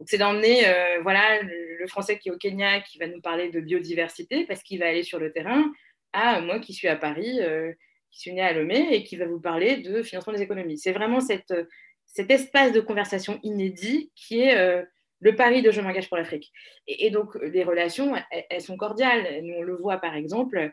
[0.04, 3.60] c'est d'emmener euh, voilà, le français qui est au Kenya, qui va nous parler de
[3.60, 5.72] biodiversité, parce qu'il va aller sur le terrain,
[6.16, 7.72] à moi qui suis à Paris, euh,
[8.10, 10.78] qui suis née à Lomé et qui va vous parler de financement des économies.
[10.78, 11.54] C'est vraiment cette,
[12.06, 14.82] cet espace de conversation inédit qui est euh,
[15.20, 16.52] le pari de Je m'engage pour l'Afrique.
[16.86, 19.42] Et, donc, les relations, elles, sont cordiales.
[19.42, 20.70] Nous, on le voit par exemple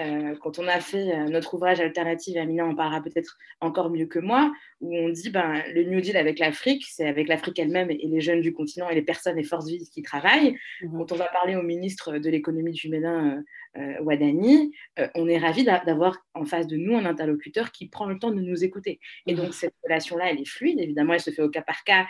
[0.00, 4.06] euh, quand on a fait euh, notre ouvrage alternatif, Amina en parlera peut-être encore mieux
[4.06, 7.90] que moi, où on dit ben, le New Deal avec l'Afrique, c'est avec l'Afrique elle-même
[7.90, 10.56] et les jeunes du continent et les personnes et forces vives qui travaillent.
[10.82, 10.98] Mhm.
[10.98, 13.42] Quand on va parler au ministre de l'économie du Médin,
[13.76, 14.72] euh, Wadani,
[15.14, 18.40] on est ravi d'avoir en face de nous un interlocuteur qui prend le temps de
[18.40, 19.00] nous écouter.
[19.26, 19.42] Et mhm.
[19.42, 22.06] donc cette relation-là, elle est fluide, évidemment, elle se fait au cas par cas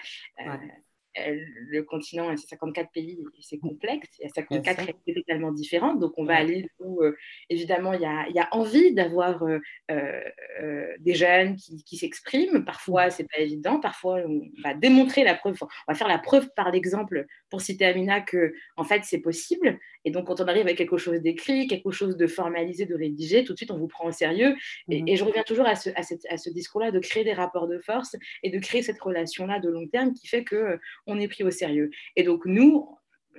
[1.26, 6.12] le continent, c'est 54 pays, c'est complexe, il y a 54 réalités totalement différentes, donc
[6.16, 7.16] on va aller où, euh,
[7.48, 9.58] évidemment, il y a, y a envie d'avoir euh,
[9.90, 13.10] euh, des jeunes qui, qui s'expriment, parfois mm.
[13.10, 16.70] c'est pas évident, parfois on va démontrer la preuve, on va faire la preuve par
[16.70, 20.78] l'exemple, pour citer Amina, que en fait c'est possible, et donc quand on arrive avec
[20.78, 24.06] quelque chose d'écrit, quelque chose de formalisé, de rédigé, tout de suite on vous prend
[24.08, 24.54] au sérieux,
[24.88, 25.16] et, mm.
[25.16, 28.16] je reviens toujours à ce, à à ce discours-là de créer des rapports de force
[28.42, 30.78] et de créer cette relation-là de long terme qui fait que
[31.08, 31.90] on est pris au sérieux.
[32.14, 32.88] Et donc, nous,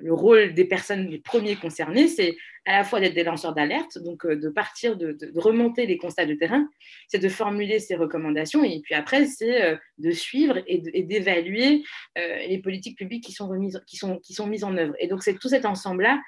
[0.01, 3.97] le rôle des personnes les premiers concernés, c'est à la fois d'être des lanceurs d'alerte,
[3.99, 6.67] donc euh, de partir, de, remonter les constats de terrain,
[7.07, 11.83] c'est de formuler ces recommandations, et puis après, c'est euh, de suivre et d'évaluer
[12.17, 14.93] euh, les politiques publiques qui sont, remises, qui, sont, qui sont mises en œuvre.
[14.99, 16.21] Et donc, c'est tout cet ensemble-là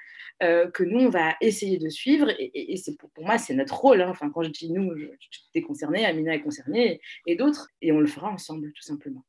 [0.74, 4.02] que nous, on va essayer de suivre, et, pour, moi, c'est notre rôle.
[4.02, 4.10] Hein.
[4.10, 4.92] Enfin, quand je dis nous,
[5.30, 9.24] j'étais concernée, Amina est concernée, et d'autres, et on le fera ensemble, tout simplement.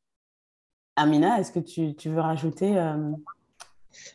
[0.96, 2.76] Amina, est-ce que tu, veux rajouter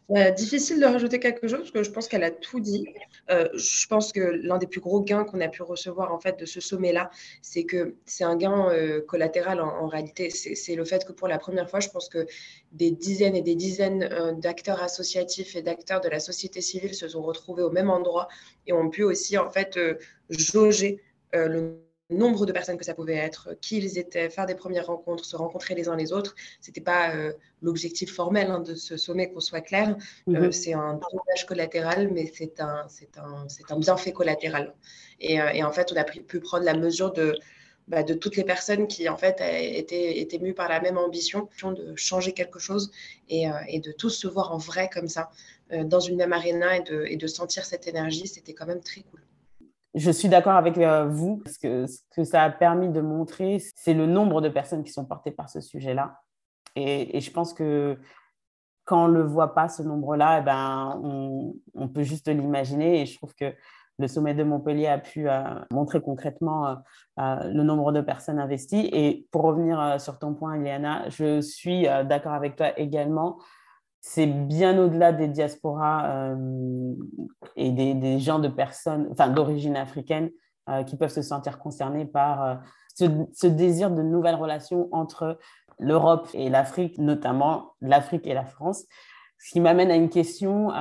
[0.10, 2.88] euh, difficile de rajouter quelque chose parce que je pense qu'elle a tout dit.
[3.30, 6.40] Euh, je pense que l'un des plus gros gains qu'on a pu recevoir en fait
[6.40, 7.10] de ce sommet-là,
[7.42, 10.30] c'est que c'est un gain euh, collatéral en, réalité.
[10.30, 12.26] C'est le fait que pour la première fois, je pense que
[12.72, 14.10] des dizaines et des dizaines
[14.40, 18.28] d'acteurs associatifs et d'acteurs de la société civile se sont retrouvés au même endroit
[18.66, 19.80] et ont pu aussi en fait
[20.30, 21.02] jauger
[21.34, 25.26] le nombre de personnes que ça pouvait être, qui ils étaient, faire des premières rencontres,
[25.26, 26.36] se rencontrer les uns les autres.
[26.62, 29.98] Ce n'était pas euh, l'objectif formel hein, de ce sommet, qu'on soit clair.
[30.30, 30.52] Euh, mhm.
[30.52, 34.74] c'est un dommage collatéral, mais c'est un, un, un bienfait collatéral.
[35.20, 37.38] Et, euh, et, en fait, on a pu prendre la mesure de,
[37.90, 41.50] bah, de toutes les personnes qui, en fait, étaient, étaient mues par la même ambition
[41.64, 42.92] de changer quelque chose
[43.28, 45.30] et, et de tous se voir en vrai comme ça,
[45.72, 49.02] dans une même arena et de, et de sentir cette énergie, c'était quand même très
[49.02, 49.22] cool.
[49.96, 53.62] Je suis d'accord avec euh, vous, parce que ce que ça a permis de montrer,
[53.76, 56.20] c'est le nombre de personnes qui sont portées par ce sujet-là.
[56.76, 57.98] Et, je pense que
[58.86, 61.02] quand on ne le voit pas, ce nombre-là, eh ben,
[61.74, 63.02] on, peut juste l'imaginer.
[63.02, 63.54] Et je trouve que
[63.98, 66.78] le sommet de Montpellier a pu euh, montrer concrètement
[67.20, 68.90] euh, le nombre de personnes investies.
[68.94, 73.40] Et pour revenir sur ton point, Eliana, je suis d'accord avec toi également
[74.02, 76.94] c'est bien au-delà des diasporas euh,
[77.56, 80.32] et des, gens de personnes, enfin d'origine africaine,
[80.70, 82.56] euh, qui peuvent se sentir concernés par euh,
[82.96, 85.38] ce, désir de nouvelles relations entre
[85.80, 88.86] l'Europe et l'Afrique, notamment l'Afrique et la France.
[89.40, 90.72] Ce qui m'amène à une question,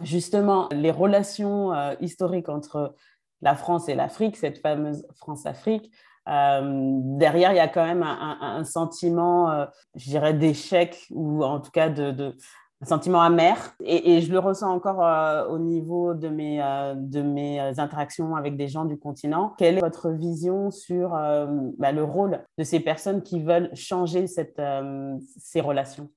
[0.00, 2.96] justement, les relations historiques entre
[3.40, 5.92] la France et l'Afrique, cette fameuse France-Afrique.
[6.26, 11.88] Derrière, il y a quand même un, sentiment, je dirais, d'échec ou en tout cas
[11.88, 12.34] de,
[12.82, 13.74] un sentiment amer.
[13.84, 18.56] Et, je le ressens encore euh, au niveau de mes, euh, de mes interactions avec
[18.56, 19.54] des gens du continent.
[19.56, 21.46] Quelle est votre vision sur euh,
[21.78, 26.10] bah, le rôle de ces personnes qui veulent changer ces relations?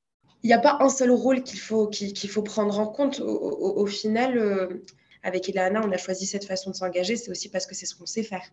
[0.44, 3.20] Il n'y a pas un seul rôle qu'il faut, qu'il, faut prendre en compte.
[3.20, 4.80] Au, final,
[5.24, 7.15] avec Ilana, on a choisi cette façon de s'engager.
[7.15, 8.44] C'est aussi parce que c'est ce qu'on sait faire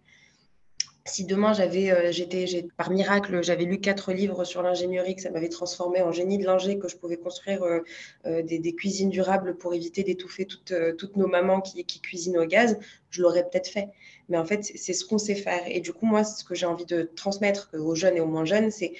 [1.05, 5.31] si demain j'avais, euh, j'étais, par miracle, j'avais lu quatre livres sur l'ingénierie, que ça
[5.31, 7.81] m'avait transformé en génie de l'ingé, que je pouvais construire euh,
[8.27, 12.79] euh, des, cuisines durables pour éviter d'étouffer toutes, nos mamans qui, cuisinent au gaz,
[13.11, 13.89] je l'aurais peut-être fait.
[14.29, 15.63] Mais en fait, c'est ce qu'on sait faire.
[15.67, 18.45] Et du coup, moi, ce que j'ai envie de transmettre aux jeunes et aux moins
[18.45, 18.93] jeunes, c'est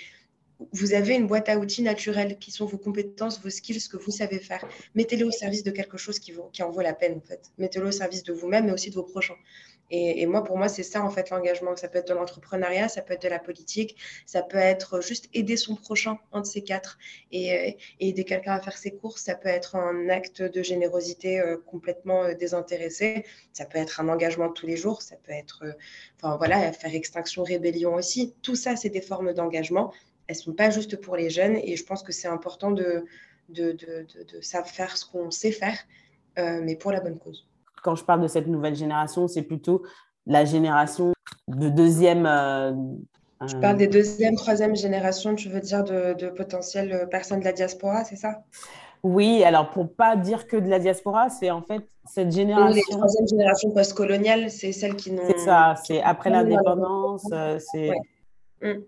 [0.73, 3.97] vous avez une boîte à outils naturelle qui sont vos compétences, vos skills, ce que
[3.97, 4.65] vous savez faire.
[4.95, 7.51] Mettez-les au service de quelque chose qui en vaut la peine, en fait.
[7.59, 9.35] Mettez-le au service de vous-même, mais aussi de vos prochains.
[9.95, 11.77] Et, moi, pour moi, c'est ça, en fait, l'engagement.
[11.77, 15.29] Ça peut être de l'entrepreneuriat, ça peut être de la politique, ça peut être juste
[15.35, 16.99] aider son prochain, un de ces quatre,
[17.31, 19.23] et, aider quelqu'un à faire ses courses.
[19.23, 23.27] Ça peut être un acte de générosité euh, complètement euh, désintéressé.
[23.53, 25.03] Ça peut être un engagement tous les jours.
[25.03, 28.35] Ça peut être, euh, voilà, faire extinction, rébellion aussi.
[28.41, 29.93] Tout ça, c'est des formes d'engagement.
[30.27, 31.57] Elles ne sont pas juste pour les jeunes.
[31.57, 33.05] Et je pense que c'est important de,
[33.51, 35.79] de, de, de, savoir faire ce qu'on sait faire,
[36.37, 37.47] mais pour la bonne cause
[37.83, 39.83] quand je parle de cette nouvelle génération, c'est plutôt
[40.27, 41.13] la génération
[41.49, 42.27] de deuxième.
[42.27, 42.73] Euh,
[43.49, 47.53] tu parles des deuxième, troisième générations, tu veux dire de, de potentielles personnes de la
[47.53, 48.45] diaspora, c'est ça?
[49.03, 52.75] Oui, alors pour pas dire que de la diaspora, c'est en fait cette génération.
[52.75, 55.27] Les troisième génération post-coloniale, c'est celle qui n'ont.
[55.27, 57.91] C'est ça, c'est après l'indépendance, euh, c'est.
[58.63, 58.83] Mm.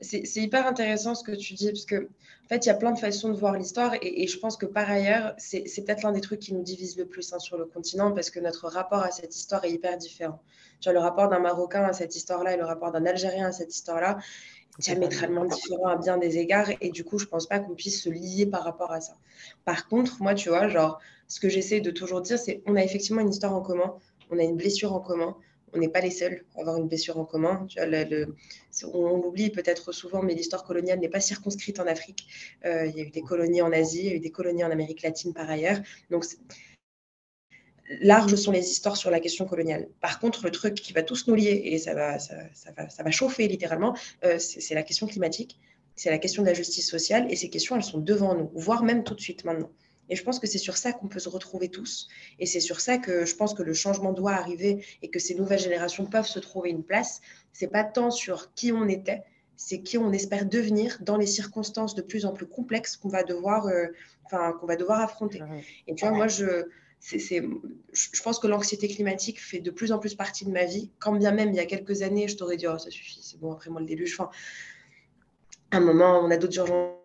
[0.00, 2.08] C'est hyper intéressant ce que tu dis, parce que
[2.44, 4.64] en fait, il y a plein de façons de voir l'histoire et, je pense que
[4.64, 7.66] par ailleurs, c'est peut-être l'un des trucs qui nous divise le plus hein, sur le
[7.66, 10.40] continent parce que notre rapport à cette histoire est hyper différent.
[10.80, 13.52] Tu vois, le rapport d'un Marocain à cette histoire-là et le rapport d'un Algérien à
[13.52, 14.18] cette histoire-là
[14.78, 18.08] diamétralement différent à bien des égards et du coup, je pense pas qu'on puisse se
[18.08, 19.14] lier par rapport à ça.
[19.64, 22.82] Par contre, moi, tu vois, genre, ce que j'essaie de toujours dire, c'est on a
[22.82, 23.94] effectivement une histoire en commun,
[24.30, 25.36] on a une blessure en commun,
[25.72, 27.66] on n'est pas les seuls à avoir une blessure en commun.
[28.84, 32.26] On, l'oublie peut-être souvent, mais l'histoire coloniale n'est pas circonscrite en Afrique.
[32.64, 34.64] Euh, il y a eu des colonies en Asie, il y a eu des colonies
[34.64, 35.78] en Amérique latine par ailleurs.
[36.10, 36.24] Donc,
[38.00, 39.88] larges sont les histoires sur la question coloniale.
[40.00, 44.38] Par contre, le truc qui va tous nous lier, et ça va chauffer littéralement, euh,
[44.38, 45.58] c'est la question climatique,
[45.96, 48.84] c'est la question de la justice sociale, et ces questions, elles sont devant nous, voire
[48.84, 49.70] même tout de suite maintenant.
[50.08, 52.08] Et je pense que c'est sur ça qu'on peut se retrouver tous.
[52.38, 55.34] Et c'est sur ça que je pense que le changement doit arriver et que ces
[55.34, 57.20] nouvelles générations peuvent se trouver une place.
[57.52, 59.22] C'est pas tant sur qui on était,
[59.56, 63.24] c'est qui on espère devenir dans les circonstances de plus en plus complexes qu'on va
[63.24, 63.86] devoir, euh,
[64.24, 65.42] enfin, qu'on va devoir affronter.
[65.86, 66.64] Et tu vois, moi, je,
[67.00, 67.18] c'est,
[67.92, 70.90] je pense que l'anxiété climatique fait de plus en plus partie de ma vie.
[70.98, 73.38] Quand bien même, il y a quelques années, je t'aurais dit, oh, ça suffit, c'est
[73.38, 74.14] bon, après moi, le déluge.
[74.18, 74.30] Enfin,
[75.70, 76.97] à un moment, on a d'autres urgences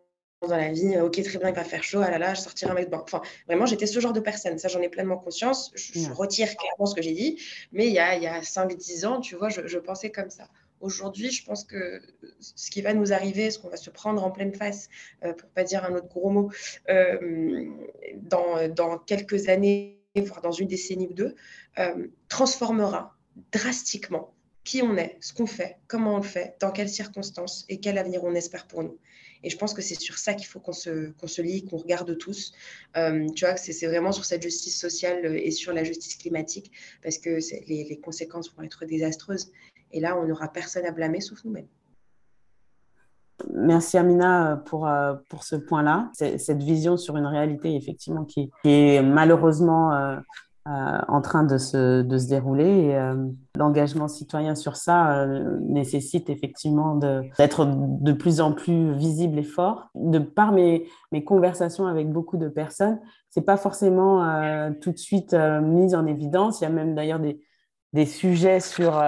[0.48, 2.72] dans la vie, ok, très bien, il va faire chaud, ah là là, je sortirai
[2.72, 4.58] un mec de Enfin, vraiment, j'étais ce genre de personne.
[4.58, 5.72] Ça, j'en ai pleinement conscience.
[5.76, 7.42] Je, retire clairement ce que j'ai dit.
[7.72, 10.48] Mais il y a, il y a 5-10 ans, tu vois, je, pensais comme ça.
[10.80, 12.02] Aujourd'hui, je pense que
[12.40, 14.90] ce qui va nous arriver, ce qu'on va se prendre en pleine face,
[15.24, 16.52] euh, pour pas dire un autre gros mot,
[16.90, 17.70] euh,
[18.18, 21.36] dans, dans, quelques années, voire dans une décennie ou deux,
[21.80, 23.16] euh, transformera
[23.52, 27.80] drastiquement qui on est, ce qu'on fait, comment on le fait, dans quelles circonstances et
[27.80, 28.98] quel avenir on espère pour nous.
[29.44, 31.78] Et je pense que c'est sur ça qu'il faut qu'on se, qu'on se lie, qu'on
[31.78, 32.54] regarde tous.
[32.96, 36.72] Euh, tu vois, c'est vraiment sur cette justice sociale et sur la justice climatique,
[37.04, 39.52] parce que les, conséquences vont être désastreuses.
[39.92, 41.68] Et là, on n'aura personne à blâmer sauf nous-mêmes.
[43.52, 49.02] Merci Amina pour, euh, pour ce point-là, cette vision sur une réalité effectivement qui est
[49.02, 49.92] malheureusement
[50.66, 52.94] euh, en train de se, de se dérouler.
[52.94, 59.44] Euh, l'engagement citoyen sur ça euh, nécessite effectivement d'être de, plus en plus visible et
[59.44, 59.90] fort.
[59.94, 64.24] De par mes, mes conversations avec beaucoup de personnes, c'est pas forcément
[64.80, 66.62] tout de suite mis en évidence.
[66.62, 67.42] Il y a même d'ailleurs des,
[67.92, 69.02] des sujets sur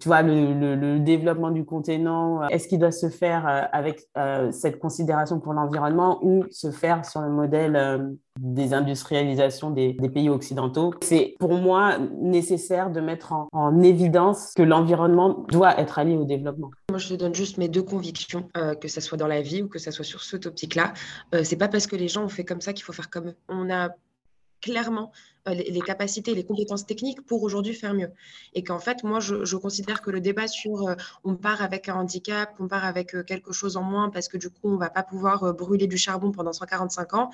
[0.00, 4.50] tu vois, le, développement du contenant, euh, est-ce qu'il doit se faire euh, avec euh,
[4.50, 10.94] cette considération pour l'environnement ou se faire sur le modèle des industrialisations des, pays occidentaux?
[11.02, 16.70] C'est pour moi nécessaire de mettre en, évidence que l'environnement doit être allié au développement.
[16.90, 18.48] Moi, je te donne juste mes deux convictions,
[18.80, 20.92] que ce soit dans la vie ou que ce soit sur ce topic-là.
[21.44, 23.36] c'est pas parce que les gens ont fait comme ça qu'il faut faire comme eux.
[23.48, 23.90] On a
[24.60, 25.12] clairement
[25.48, 28.10] euh, les, capacités, les compétences techniques pour aujourd'hui faire mieux.
[28.54, 31.94] Et qu'en fait, moi, je, considère que le débat sur euh, on part avec un
[31.94, 34.78] handicap, on part avec euh, quelque chose en moins parce que du coup, on ne
[34.78, 37.30] va pas pouvoir brûler du charbon pendant 145 ans,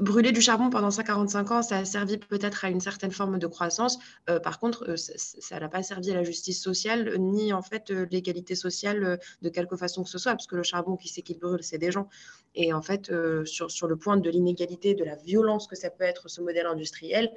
[0.00, 3.46] brûler du charbon pendant 145 ans, ça a servi peut-être à une certaine forme de
[3.46, 3.98] croissance.
[4.28, 7.90] Euh, par contre, euh, ça n'a pas servi à la justice sociale, ni en fait
[7.90, 11.22] euh, l'égalité sociale de quelque façon que ce soit, parce que le charbon, qui sait
[11.22, 12.08] qu'il brûle, c'est des gens.
[12.54, 13.10] Et en fait,
[13.44, 16.66] sur, sur le point de l'inégalité, de la violence que ça peut être ce modèle
[16.66, 17.30] industriel,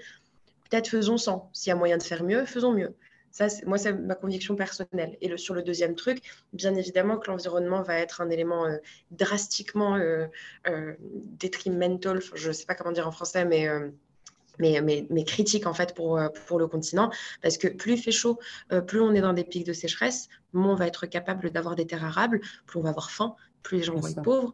[0.70, 1.50] peut-être faisons sans.
[1.54, 2.94] S'il y a moyen de faire mieux, faisons mieux.
[3.36, 5.18] Ça, moi, c'est ma conviction personnelle.
[5.20, 6.20] Et le, sur le deuxième truc,
[6.54, 8.78] bien évidemment que l'environnement va être un élément euh,
[9.12, 10.28] drastiquement euh,
[10.70, 13.68] euh, détrimental, je ne sais pas comment dire en français, mais,
[14.58, 16.18] mais, mais, mais, critique en fait pour,
[16.48, 17.12] pour le continent.
[17.42, 18.40] Parce que plus il fait chaud,
[18.88, 21.86] plus on est dans des pics de sécheresse, moins on va être capable d'avoir des
[21.86, 24.54] terres arables, plus on va avoir faim, plus les gens vont être pauvres,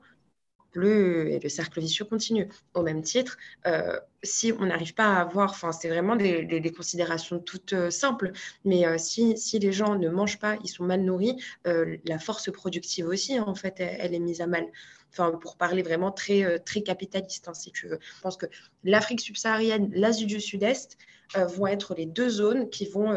[0.76, 2.48] et le cercle vicieux continue.
[2.74, 7.74] Au même titre, euh, si on n'arrive pas à avoir, c'est vraiment des, considérations toutes
[7.74, 8.32] euh, simples,
[8.64, 13.08] mais euh, si, les gens ne mangent pas, ils sont mal nourris, la force productive
[13.08, 14.66] aussi, en fait, elle, est mise à mal.
[15.12, 18.00] Enfin, pour parler vraiment très, très capitaliste, hein, si tu veux.
[18.02, 18.46] Je pense que
[18.86, 20.98] l'Afrique subsaharienne, l'Asie du Sud-Est
[21.36, 23.12] vont être les deux zones qui vont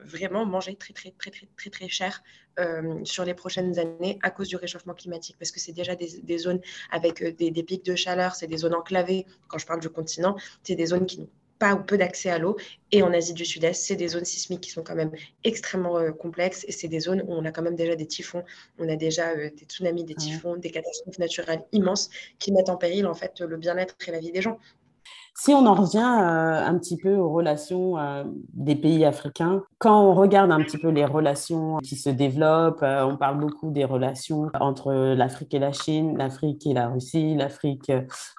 [0.00, 2.22] vraiment manger très très très très très très cher
[2.58, 6.38] euh, sur les prochaines années à cause du réchauffement climatique parce que c'est déjà des,
[6.38, 6.60] zones
[6.90, 9.26] avec euh, des, pics de chaleur, c'est des zones enclavées.
[9.48, 11.28] Quand je parle du continent, c'est des zones qui n'ont
[11.60, 12.56] pas ou peu d'accès à l'eau.
[12.90, 15.12] Et en Asie du Sud-Est, c'est des zones sismiques qui sont quand même
[15.44, 18.44] extrêmement complexes et c'est des zones où on a quand même déjà des typhons,
[18.78, 23.06] on a déjà des tsunamis, des typhons, des catastrophes naturelles immenses qui mettent en péril
[23.06, 24.58] en fait le bien-être et la vie des gens.
[25.40, 28.24] Si on en revient euh, un petit peu aux relations euh,
[28.54, 33.04] des pays africains, quand on regarde un petit peu les relations qui se développent, euh,
[33.04, 37.92] on parle beaucoup des relations entre l'Afrique et la Chine, l'Afrique et la Russie, l'Afrique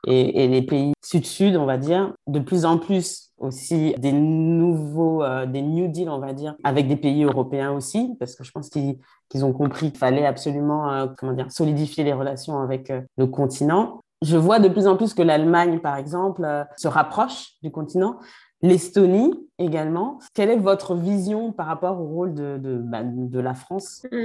[0.08, 2.14] et, les pays sud-sud, on va dire.
[2.28, 6.98] De plus en plus aussi des nouveaux, des New Deal, on va dire, avec des
[6.98, 11.50] pays européens aussi, parce que je pense qu'ils ont compris qu'il fallait absolument comment dire,
[11.50, 14.02] solidifier les relations avec le continent.
[14.22, 18.20] Je vois de plus en plus que l'Allemagne, par exemple, euh, se rapproche du continent.
[18.62, 20.20] L'Estonie également.
[20.34, 24.06] Quelle est votre vision par rapport au rôle de, de, bah, la France?
[24.12, 24.18] Mmh.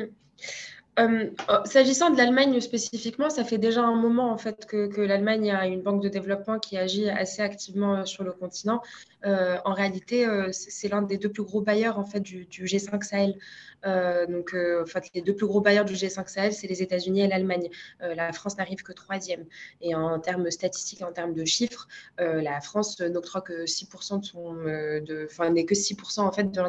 [1.01, 5.51] Euh, oh, s'agissant de l'Allemagne spécifiquement, ça fait déjà un moment en fait que, l'Allemagne
[5.51, 8.81] a une banque de développement qui agit assez activement euh, sur le continent.
[9.27, 13.35] Euh, en réalité, c'est l'un des deux plus gros bailleurs en fait du, G5 Sahel.
[14.29, 17.29] donc, en fait, les deux plus gros bailleurs du G5 Sahel, c'est les États-Unis et
[17.29, 17.71] l'Allemagne.
[18.01, 19.47] la France n'arrive que troisième.
[19.81, 24.55] Et en termes statistiques, en termes de chiffres, la France n'octroie que 6% de son,
[25.51, 26.61] n'est que 6% en fait de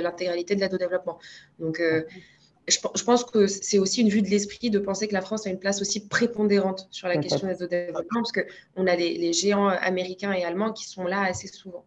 [0.00, 1.18] l'intégralité de l'aide au développement.
[1.58, 1.80] Donc
[2.68, 5.50] je, pense que c'est aussi une vue de l'esprit de penser que la France a
[5.50, 10.32] une place aussi prépondérante sur la question des développement, parce qu'on a les, géants américains
[10.32, 11.84] et allemands qui sont là assez souvent.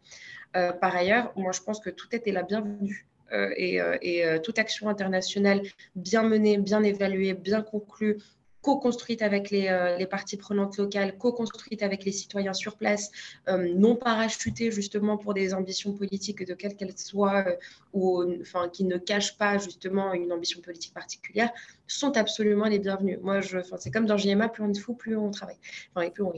[0.56, 3.08] Euh, par ailleurs, moi, je pense que tout est la bienvenue.
[3.34, 5.64] Euh, et, euh, et toute action internationale
[5.96, 8.18] bien menée, bien évaluée, bien conclue,
[8.66, 13.12] co-construite avec euh, les, parties prenantes locales, co-construite avec les citoyens sur place,
[13.48, 17.56] euh, non parachutée justement pour des ambitions politiques de quelles qu'elles soient, euh,
[17.94, 21.52] ou enfin, qui ne cachent pas justement une ambition politique particulière,
[21.86, 23.20] sont absolument les bienvenus.
[23.22, 23.42] Moi,
[23.78, 25.60] c'est comme dans JMA, plus on est fou, plus on travaille.
[25.94, 26.34] Plus on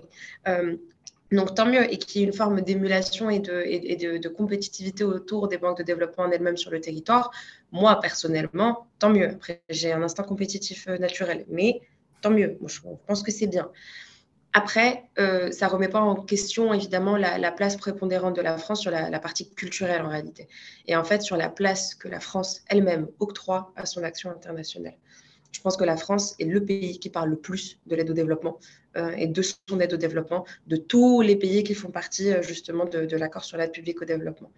[1.32, 5.50] donc, tant mieux, et qu'il y ait une forme d'émulation et de, de, compétitivité autour
[5.50, 7.32] des banques de développement en elles-mêmes sur le territoire.
[7.74, 9.30] Moi, personnellement, tant mieux.
[9.32, 11.46] Après, j'ai un instinct compétitif naturel.
[11.50, 11.82] Mais
[12.22, 12.58] tant mieux.
[12.66, 13.70] je pense que c'est bien.
[14.54, 18.82] Après, euh, ça ne remet pas en question, évidemment, la, place prépondérante de la France
[18.82, 20.48] sur la, partie culturelle, en réalité.
[20.88, 24.98] Et en fait, sur la place que la France elle-même octroie à son action internationale.
[25.52, 28.14] Je pense que la France est le pays qui parle le plus de l'aide au
[28.14, 28.58] développement
[28.96, 32.42] euh, et de son aide au développement, de tous les pays qui font partie, euh,
[32.42, 34.52] justement, de, de l'accord sur l'aide publique au développement.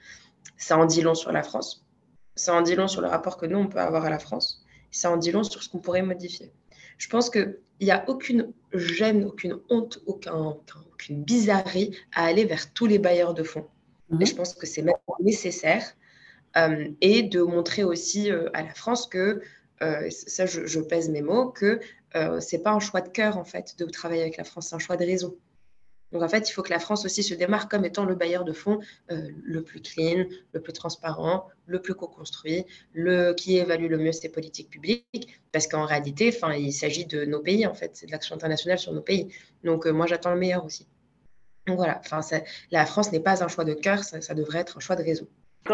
[0.56, 1.86] Ça en dit long sur la France.
[2.36, 4.64] Ça en dit long sur le rapport que nous, on peut avoir à la France.
[4.92, 6.54] Ça en dit long sur ce qu'on pourrait modifier
[7.00, 12.86] je pense qu'il n'y a aucune gêne, aucune honte, aucune bizarrerie à aller vers tous
[12.86, 13.66] les bailleurs de fonds.
[14.12, 14.22] Mhm.
[14.22, 15.84] Et je pense que c'est même nécessaire.
[16.58, 19.42] Euh, et de montrer aussi euh, à la France que,
[19.82, 21.80] euh, ça je, pèse mes mots, que
[22.16, 24.76] ce n'est pas un choix de cœur en fait de travailler avec la France, c'est
[24.76, 25.36] un choix de raison.
[26.12, 28.44] Donc en fait, il faut que la France aussi se démarque comme étant le bailleur
[28.44, 28.80] de fonds
[29.12, 34.12] euh, le plus clean, le plus transparent, le plus co-construit, le qui évalue le mieux
[34.12, 38.08] ses politiques publiques, parce qu'en réalité, enfin, il s'agit de nos pays en fait, c'est
[38.08, 39.28] de l'action internationale sur nos pays.
[39.64, 40.88] Donc euh, moi, j'attends le meilleur aussi.
[41.68, 42.22] Donc voilà, enfin,
[42.72, 45.28] la France n'est pas un choix de cœur, ça, devrait être un choix de raison.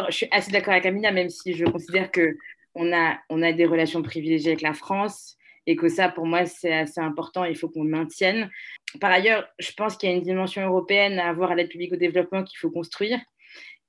[0.09, 2.37] Je suis assez d'accord avec Amina, même si je considère que
[2.73, 5.37] on a, on a des relations privilégiées avec la France
[5.67, 7.43] et que ça, pour moi, c'est assez important.
[7.45, 8.49] Il faut qu'on le maintienne.
[8.99, 11.93] Par ailleurs, je pense qu'il y a une dimension européenne à avoir à l'aide publique
[11.93, 13.19] au développement qu'il faut construire.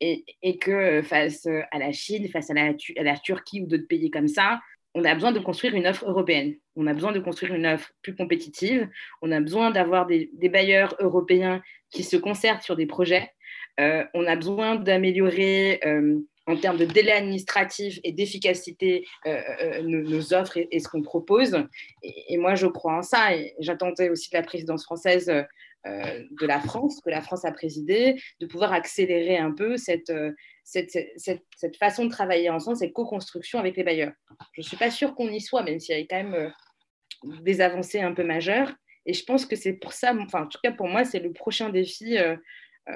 [0.00, 0.24] Et,
[0.58, 4.60] que face à la Chine, face à la, Turquie ou d'autres pays comme ça,
[4.94, 6.54] on a besoin de construire une offre européenne.
[6.74, 8.88] On a besoin de construire une offre plus compétitive.
[9.22, 13.30] On a besoin d'avoir des, bailleurs européens qui se concertent sur des projets.
[13.80, 20.32] Euh, on a besoin d'améliorer euh, en termes de délai administratif et d'efficacité euh, nos,
[20.32, 21.56] offres et, ce qu'on propose.
[22.02, 23.34] Et, moi, je crois en ça.
[23.34, 25.26] Et j'attendais aussi de la présidence française
[25.84, 30.10] de la France, que la France a présidé, de pouvoir accélérer un peu cette,
[30.66, 34.12] cette, façon de travailler ensemble, cette co-construction avec les bailleurs.
[34.52, 36.50] Je ne suis pas sûre qu'on y soit, même s'il y a quand même euh,
[37.42, 38.72] des avancées un peu majeures.
[39.06, 41.32] Et je pense que c'est pour ça, enfin, en tout cas pour moi, c'est le
[41.32, 42.36] prochain défi euh,
[42.88, 42.92] euh,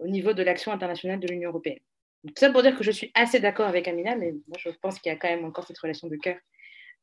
[0.00, 1.78] au niveau de l'action internationale de l'Union européenne.
[2.26, 4.98] Tout ça pour dire que je suis assez d'accord avec Amina, mais moi je pense
[4.98, 6.36] qu'il y a quand même encore cette relation de cœur.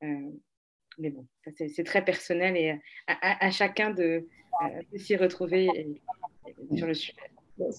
[0.01, 4.27] mais bon, c'est très personnel et à, chacun de,
[4.95, 5.69] s'y retrouver
[6.75, 7.13] sur le sujet.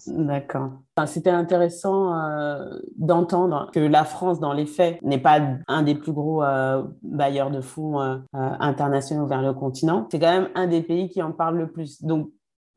[0.07, 0.71] D'accord.
[1.07, 6.13] C'était intéressant euh, d'entendre que la France, dans les faits, n'est pas un des plus
[6.13, 10.09] gros euh, bailleurs de fonds euh, internationaux vers le continent.
[10.11, 12.03] C'est quand même un des pays qui en parle le plus.
[12.03, 12.31] Donc,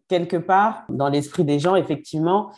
[0.10, 2.51] quelque part, dans l'esprit des gens, effectivement,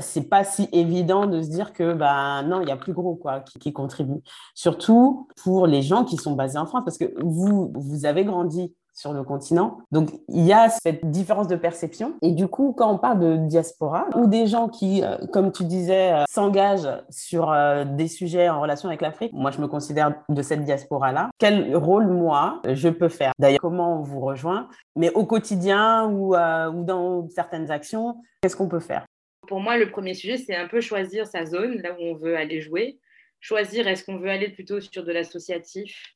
[0.00, 3.14] c'est pas si évident de se dire que bah non il y a plus gros
[3.14, 4.20] quoi qui, qui contribue
[4.54, 8.74] surtout pour les gens qui sont basés en France parce que vous vous avez grandi
[8.94, 9.78] sur le continent.
[9.90, 12.14] Donc, il y a cette différence de perception.
[12.22, 15.64] Et du coup, quand on parle de diaspora ou des gens qui, euh, comme tu
[15.64, 20.14] disais, euh, s'engagent sur euh, des sujets en relation avec l'Afrique, moi, je me considère
[20.28, 21.30] de cette diaspora-là.
[21.38, 23.32] Quel rôle, moi, je peux faire?
[23.38, 24.68] D'ailleurs, comment on vous rejoint?
[24.96, 29.06] Mais au quotidien ou, ou dans certaines actions, qu'est-ce qu'on peut faire?
[29.48, 32.36] Pour moi, le premier sujet, c'est un peu choisir sa zone, là où on veut
[32.36, 32.98] aller jouer.
[33.40, 36.14] Choisir, est-ce qu'on veut aller plutôt sur de l'associatif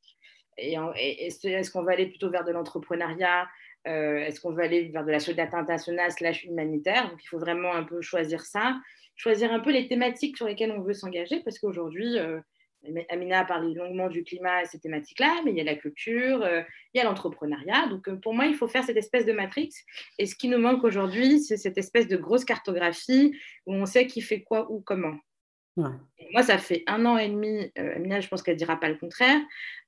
[0.59, 0.77] et,
[1.27, 3.47] est-ce qu'on va aller plutôt vers de l'entrepreneuriat
[3.87, 7.11] euh, Est-ce qu'on veut aller vers de la solidarité internationale slash humanitaire?
[7.11, 8.79] Donc, il faut vraiment un peu choisir ça,
[9.16, 12.41] choisir un peu les thématiques sur lesquelles on veut s'engager, parce qu'aujourd'hui, euh,
[13.09, 16.43] Amina a parlé longuement du climat et ces thématiques-là, mais il y a la culture,
[16.43, 16.62] euh,
[16.95, 17.89] il y a l'entrepreneuriat.
[17.89, 19.70] Donc, pour moi, il faut faire cette espèce de matrix.
[20.18, 24.07] Et ce qui nous manque aujourd'hui, c'est cette espèce de grosse cartographie où on sait
[24.07, 25.16] qui fait quoi, où, comment.
[25.77, 28.89] Moi, ça fait un an et demi, euh, Amina, je pense qu'elle ne dira pas
[28.89, 29.41] le contraire,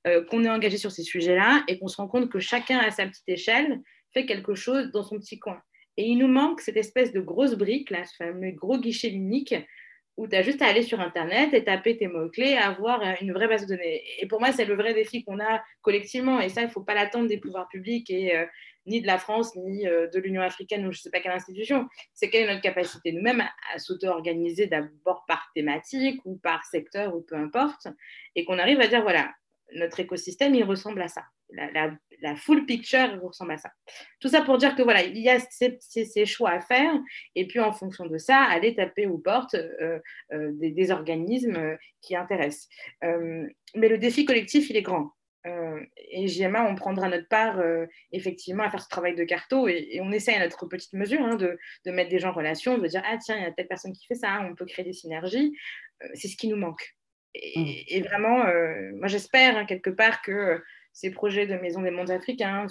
[0.05, 2.91] euh, qu'on est engagé sur ces sujets-là et qu'on se rend compte que chacun à
[2.91, 3.81] sa petite échelle
[4.13, 5.61] fait quelque chose dans son petit coin.
[5.97, 9.55] Et il nous manque cette espèce de grosse brique, là, ce fameux gros guichet unique,
[10.19, 13.47] où tu as juste à aller sur Internet et taper tes mots-clés, avoir une vraie
[13.47, 14.03] base de données.
[14.19, 16.41] Et pour moi, c'est le vrai défi qu'on a collectivement.
[16.41, 18.45] Et ça, il ne faut pas l'attendre des pouvoirs publics et euh,
[18.85, 21.31] ni de la France, ni euh, de l'Union africaine ou je ne sais pas quelle
[21.31, 21.87] institution.
[22.13, 27.21] C'est quelle est notre capacité nous-mêmes à, s'auto-organiser d'abord par thématique ou par secteur ou
[27.21, 27.87] peu importe,
[28.35, 29.31] et qu'on arrive à dire, voilà,
[29.73, 31.23] notre écosystème, il ressemble à ça.
[31.51, 33.71] La, full picture ressemble à ça.
[34.19, 36.93] Tout ça pour dire que voilà, il y a ces, choix à faire,
[37.35, 39.99] et puis en fonction de ça, aller taper aux portes euh,
[40.33, 42.67] euh, des, organismes qui intéressent.
[43.01, 45.11] mais le défi collectif, il est grand.
[45.47, 45.79] Euh,
[46.11, 49.99] et JMA, on prendra notre part euh, effectivement à faire ce travail de carto et,
[50.01, 53.01] on essaie à notre petite mesure hein, de, mettre des gens en relation, de dire
[53.05, 55.53] ah tiens, il y a telle personne qui fait ça, on peut créer des synergies.
[56.03, 56.95] Euh, c'est ce qui nous manque.
[57.35, 58.03] Et, mmh.
[58.03, 58.43] vraiment,
[58.95, 60.61] moi j'espère hein, quelque part que
[60.93, 62.65] ces projets de Maison des Mondes africains,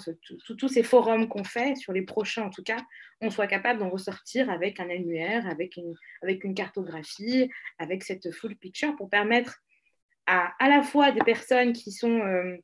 [0.57, 2.77] tous ces forums qu'on fait, sur les prochains en tout cas,
[3.21, 8.95] on soit capable d'en ressortir avec un annuaire, avec une, cartographie, avec cette full picture
[8.95, 9.59] pour permettre
[10.25, 12.55] à, à la fois des personnes qui sont euh,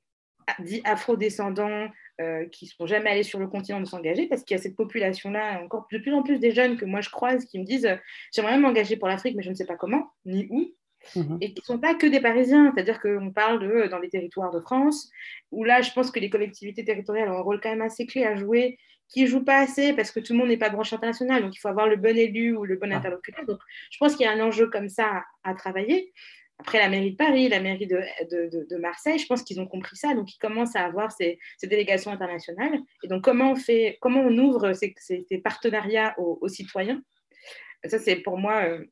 [0.60, 1.89] dits afro-descendants,
[2.22, 4.64] euh, qui ne sont jamais allés sur le continent de s'engager, parce qu'il y a
[4.64, 7.66] cette population-là, encore de plus en plus des jeunes que moi je croise, qui me
[7.66, 7.98] disent euh,
[8.34, 10.72] J'aimerais m'engager pour l'Afrique, mais je ne sais pas comment, ni où.
[11.16, 11.38] Mhm.
[11.41, 14.51] Et qui ne sont pas que des Parisiens, c'est-à-dire qu'on parle de dans les territoires
[14.51, 15.10] de France,
[15.51, 18.26] où là, je pense que les collectivités territoriales ont un rôle quand même assez clé
[18.26, 18.78] à jouer,
[19.08, 21.56] qui ne jouent pas assez parce que tout le monde n'est pas branche internationale, donc
[21.56, 23.45] il faut avoir le bon élu ou le bon interlocuteur.
[23.45, 23.60] Donc
[23.91, 26.12] je pense qu'il y a un enjeu comme ça à travailler.
[26.58, 27.99] Après, la mairie de Paris, la mairie de,
[28.32, 30.14] de, Marseille, je pense qu'ils ont compris ça.
[30.14, 32.80] Donc, ils commencent à avoir ces, ces, délégations internationales.
[33.03, 37.01] Et donc, comment on, fait, comment on ouvre ces, ces, partenariats aux, citoyens?
[37.84, 38.86] Ça, c'est pour moi, euh,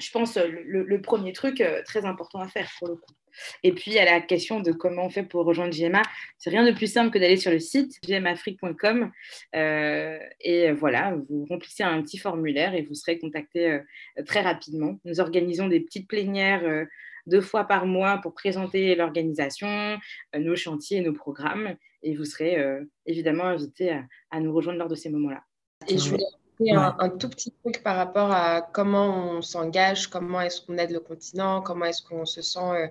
[0.00, 3.14] je pense, le, premier truc euh, très important à faire pour le coup.
[3.62, 6.02] Et puis, à la question de comment on fait pour rejoindre GMA,
[6.38, 9.10] c'est rien de plus simple que d'aller sur le site gmafrique.com
[9.54, 13.80] euh, et voilà, vous remplissez un petit formulaire et vous serez contacté euh,
[14.26, 14.98] très rapidement.
[15.04, 16.84] Nous organisons des petites plénières euh,
[17.26, 19.98] deux fois par mois pour présenter l'organisation,
[20.36, 22.56] nos chantiers et nos programmes et vous serez
[23.04, 23.94] évidemment invité
[24.30, 25.44] à, nous rejoindre lors de ces moments-là.
[25.86, 26.24] Et je voulais
[26.68, 30.90] un, un, tout petit truc par rapport à comment on s'engage, comment est-ce qu'on aide
[30.90, 32.90] le continent, comment est-ce qu'on se sent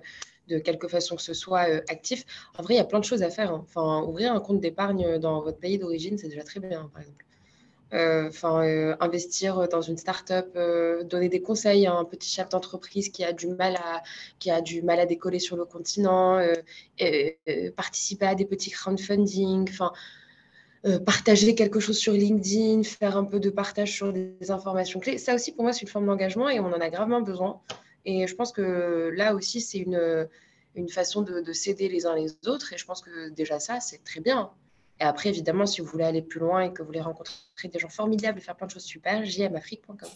[0.50, 2.24] de quelque façon que ce soit euh, actif.
[2.58, 3.52] En vrai, il y a plein de choses à faire.
[3.52, 3.64] Hein.
[3.68, 7.24] Enfin, ouvrir un compte d'épargne dans votre pays d'origine, c'est déjà très bien, par exemple.
[7.92, 8.60] Enfin,
[9.00, 10.56] investir dans une start-up,
[11.08, 14.04] donner des conseils à un petit chef d'entreprise qui a du mal à
[14.38, 16.40] qui a du mal à décoller sur le continent,
[17.76, 19.90] participer à des petits crowdfunding, enfin
[21.04, 25.18] partager quelque chose sur LinkedIn, faire un peu de partage sur des informations clés.
[25.18, 27.60] Ça aussi, pour moi, c'est une forme d'engagement et on en a gravement besoin.
[28.06, 30.28] Et je pense que là aussi, c'est une,
[30.74, 32.72] une façon de, de s'aider les uns les autres.
[32.72, 34.50] Et je pense que déjà ça, c'est très bien.
[35.00, 37.34] Et après, évidemment, si vous voulez aller plus loin et que vous voulez rencontrer
[37.72, 40.08] des gens formidables et faire plein de choses super, jmafrique.com.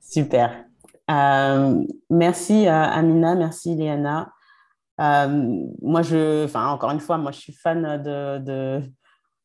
[0.00, 0.64] Super.
[1.10, 4.32] Euh, merci euh, Amina, merci Léana.
[5.00, 5.28] Euh,
[5.82, 8.82] moi, je, enfin, encore une fois, moi, je suis fan de, de,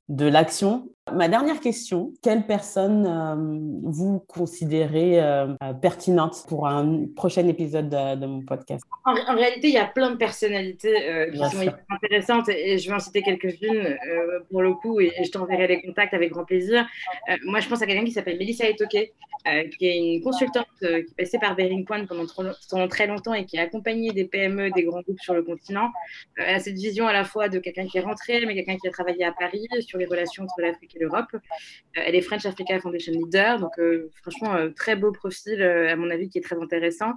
[0.09, 0.89] de l'action.
[1.09, 3.35] Ma dernière question, quelle personne euh,
[3.81, 5.47] vous considérez euh,
[5.81, 8.85] pertinente pour un prochain épisode de, mon podcast?
[9.05, 12.95] En, réalité, il y a plein de personnalités euh, qui sont intéressantes et, je vais
[12.95, 13.97] en citer quelques-unes
[14.51, 16.87] pour le coup et, je t'enverrai les contacts avec grand plaisir.
[17.45, 21.15] moi, je pense à quelqu'un qui s'appelle Melissa Etoke, qui est une consultante qui est
[21.17, 22.25] passée par Bering Point pendant,
[22.69, 25.89] pendant, très longtemps et qui a accompagné des PME, des grands groupes sur le continent.
[26.37, 28.87] elle a cette vision à la fois de quelqu'un qui est rentré, mais quelqu'un qui
[28.87, 31.27] a travaillé à Paris sur les relations entre l'Afrique l'Europe.
[31.33, 31.37] Euh,
[31.93, 36.09] elle est French Africa Foundation Leader, donc euh, franchement, euh, très beau profil, à mon
[36.09, 37.13] avis, qui est très intéressant.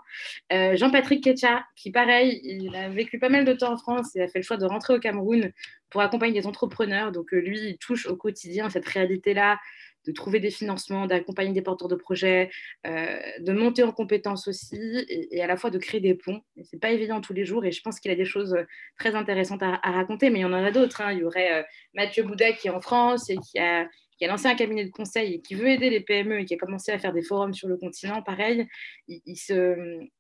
[0.51, 4.29] Jean-Patrick Ketcha, qui pareil, il a vécu pas mal de temps en France et a
[4.29, 5.53] fait le choix de rentrer au Cameroun
[5.91, 7.13] pour accompagner des entrepreneurs.
[7.13, 9.59] Donc lui, il touche au quotidien cette réalité-là
[10.07, 12.51] de trouver des financements, d'accompagner des porteurs de projets,
[12.87, 16.41] euh, de monter en compétences aussi, et, à la fois de créer des ponts.
[16.57, 18.65] Ce n'est pas évident tous les jours, et je pense qu'il a des choses euh,
[18.99, 21.01] très intéressantes à, raconter, mais il y en a d'autres.
[21.01, 21.13] Hein.
[21.13, 21.63] Il y aurait euh,
[21.95, 23.89] Mathieu Bouda qui est en France et qui a
[24.19, 26.55] qui a lancé un cabinet de conseil et qui veut aider les PME et qui
[26.55, 28.67] a commencé à faire des forums sur le continent, pareil,
[29.09, 29.23] il,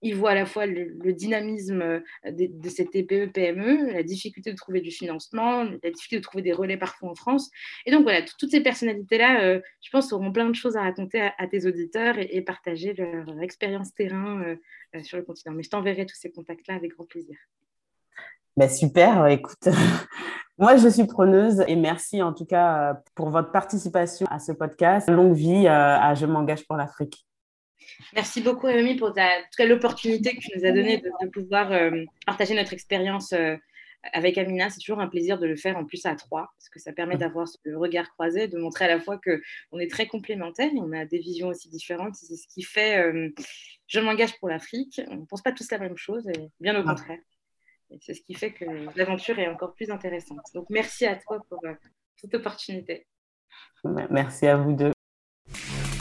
[0.02, 4.50] il voit à la fois le, dynamisme euh, de, de, cette TPE PME, la difficulté
[4.50, 7.50] de trouver du financement, la difficulté de trouver des relais parfois en France.
[7.86, 11.20] Et donc voilà, toutes ces personnalités-là, euh, je pense, auront plein de choses à raconter
[11.20, 14.42] à, tes auditeurs et, partager leur expérience terrain
[14.94, 15.54] euh, sur le continent.
[15.54, 17.36] Mais je t'enverrai tous ces contacts-là avec grand plaisir.
[18.56, 19.66] Ben super, écoute,
[20.58, 24.52] moi je suis preneuse et merci en tout cas euh, pour votre participation à ce
[24.52, 25.10] podcast.
[25.10, 27.26] Longue vie euh, à Je m'engage pour l'Afrique.
[28.14, 29.12] Merci beaucoup, Amy, pour
[29.58, 33.34] l'opportunité que tu nous as donnée de, pouvoir euh, partager notre expérience
[34.12, 34.70] avec Amina.
[34.70, 37.16] C'est toujours un plaisir de le faire en plus à trois, parce que ça permet
[37.16, 40.92] d'avoir ce regard croisé, de montrer à la fois qu'on est très complémentaires et on
[40.92, 42.14] a des visions aussi différentes.
[42.14, 43.12] C'est ce qui fait
[43.88, 45.00] Je m'engage pour l'Afrique.
[45.10, 46.94] On ne pense pas tous la même chose, et bien au ah.
[48.00, 48.64] C'est ce qui fait que
[48.96, 50.40] l'aventure est encore plus intéressante.
[50.54, 51.74] Donc merci à toi pour euh,
[52.16, 53.06] cette opportunité.
[54.10, 54.92] Merci à vous deux.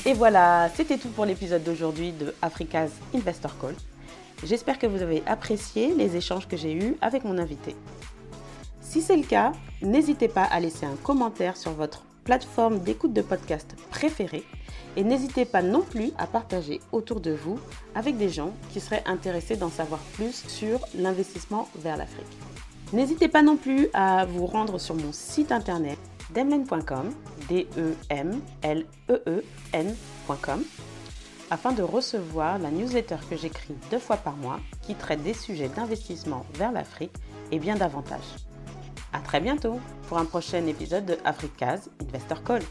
[0.05, 3.75] Et voilà, c'était tout pour l'épisode d'aujourd'hui de Africa's Investor Call.
[4.43, 7.75] J'espère que vous avez apprécié les échanges que j'ai eus avec mon invité.
[8.81, 13.21] Si c'est le cas, n'hésitez pas à laisser un commentaire sur votre plateforme d'écoute de
[13.21, 14.43] podcast préférée
[14.95, 17.59] et n'hésitez pas non plus à partager autour de vous
[17.95, 22.25] avec des gens qui seraient intéressés d'en savoir plus sur l'investissement vers l'Afrique.
[22.91, 25.97] N'hésitez pas non plus à vous rendre sur mon site internet
[26.33, 27.11] demlen.com,
[27.49, 30.63] d e m l e e n.com
[31.49, 35.69] afin de recevoir la newsletter que j'écris deux fois par mois qui traite des sujets
[35.69, 37.13] d'investissement vers l'Afrique
[37.51, 38.23] et bien davantage.
[39.11, 42.63] À très bientôt pour un prochain épisode de Africa's Investor Call.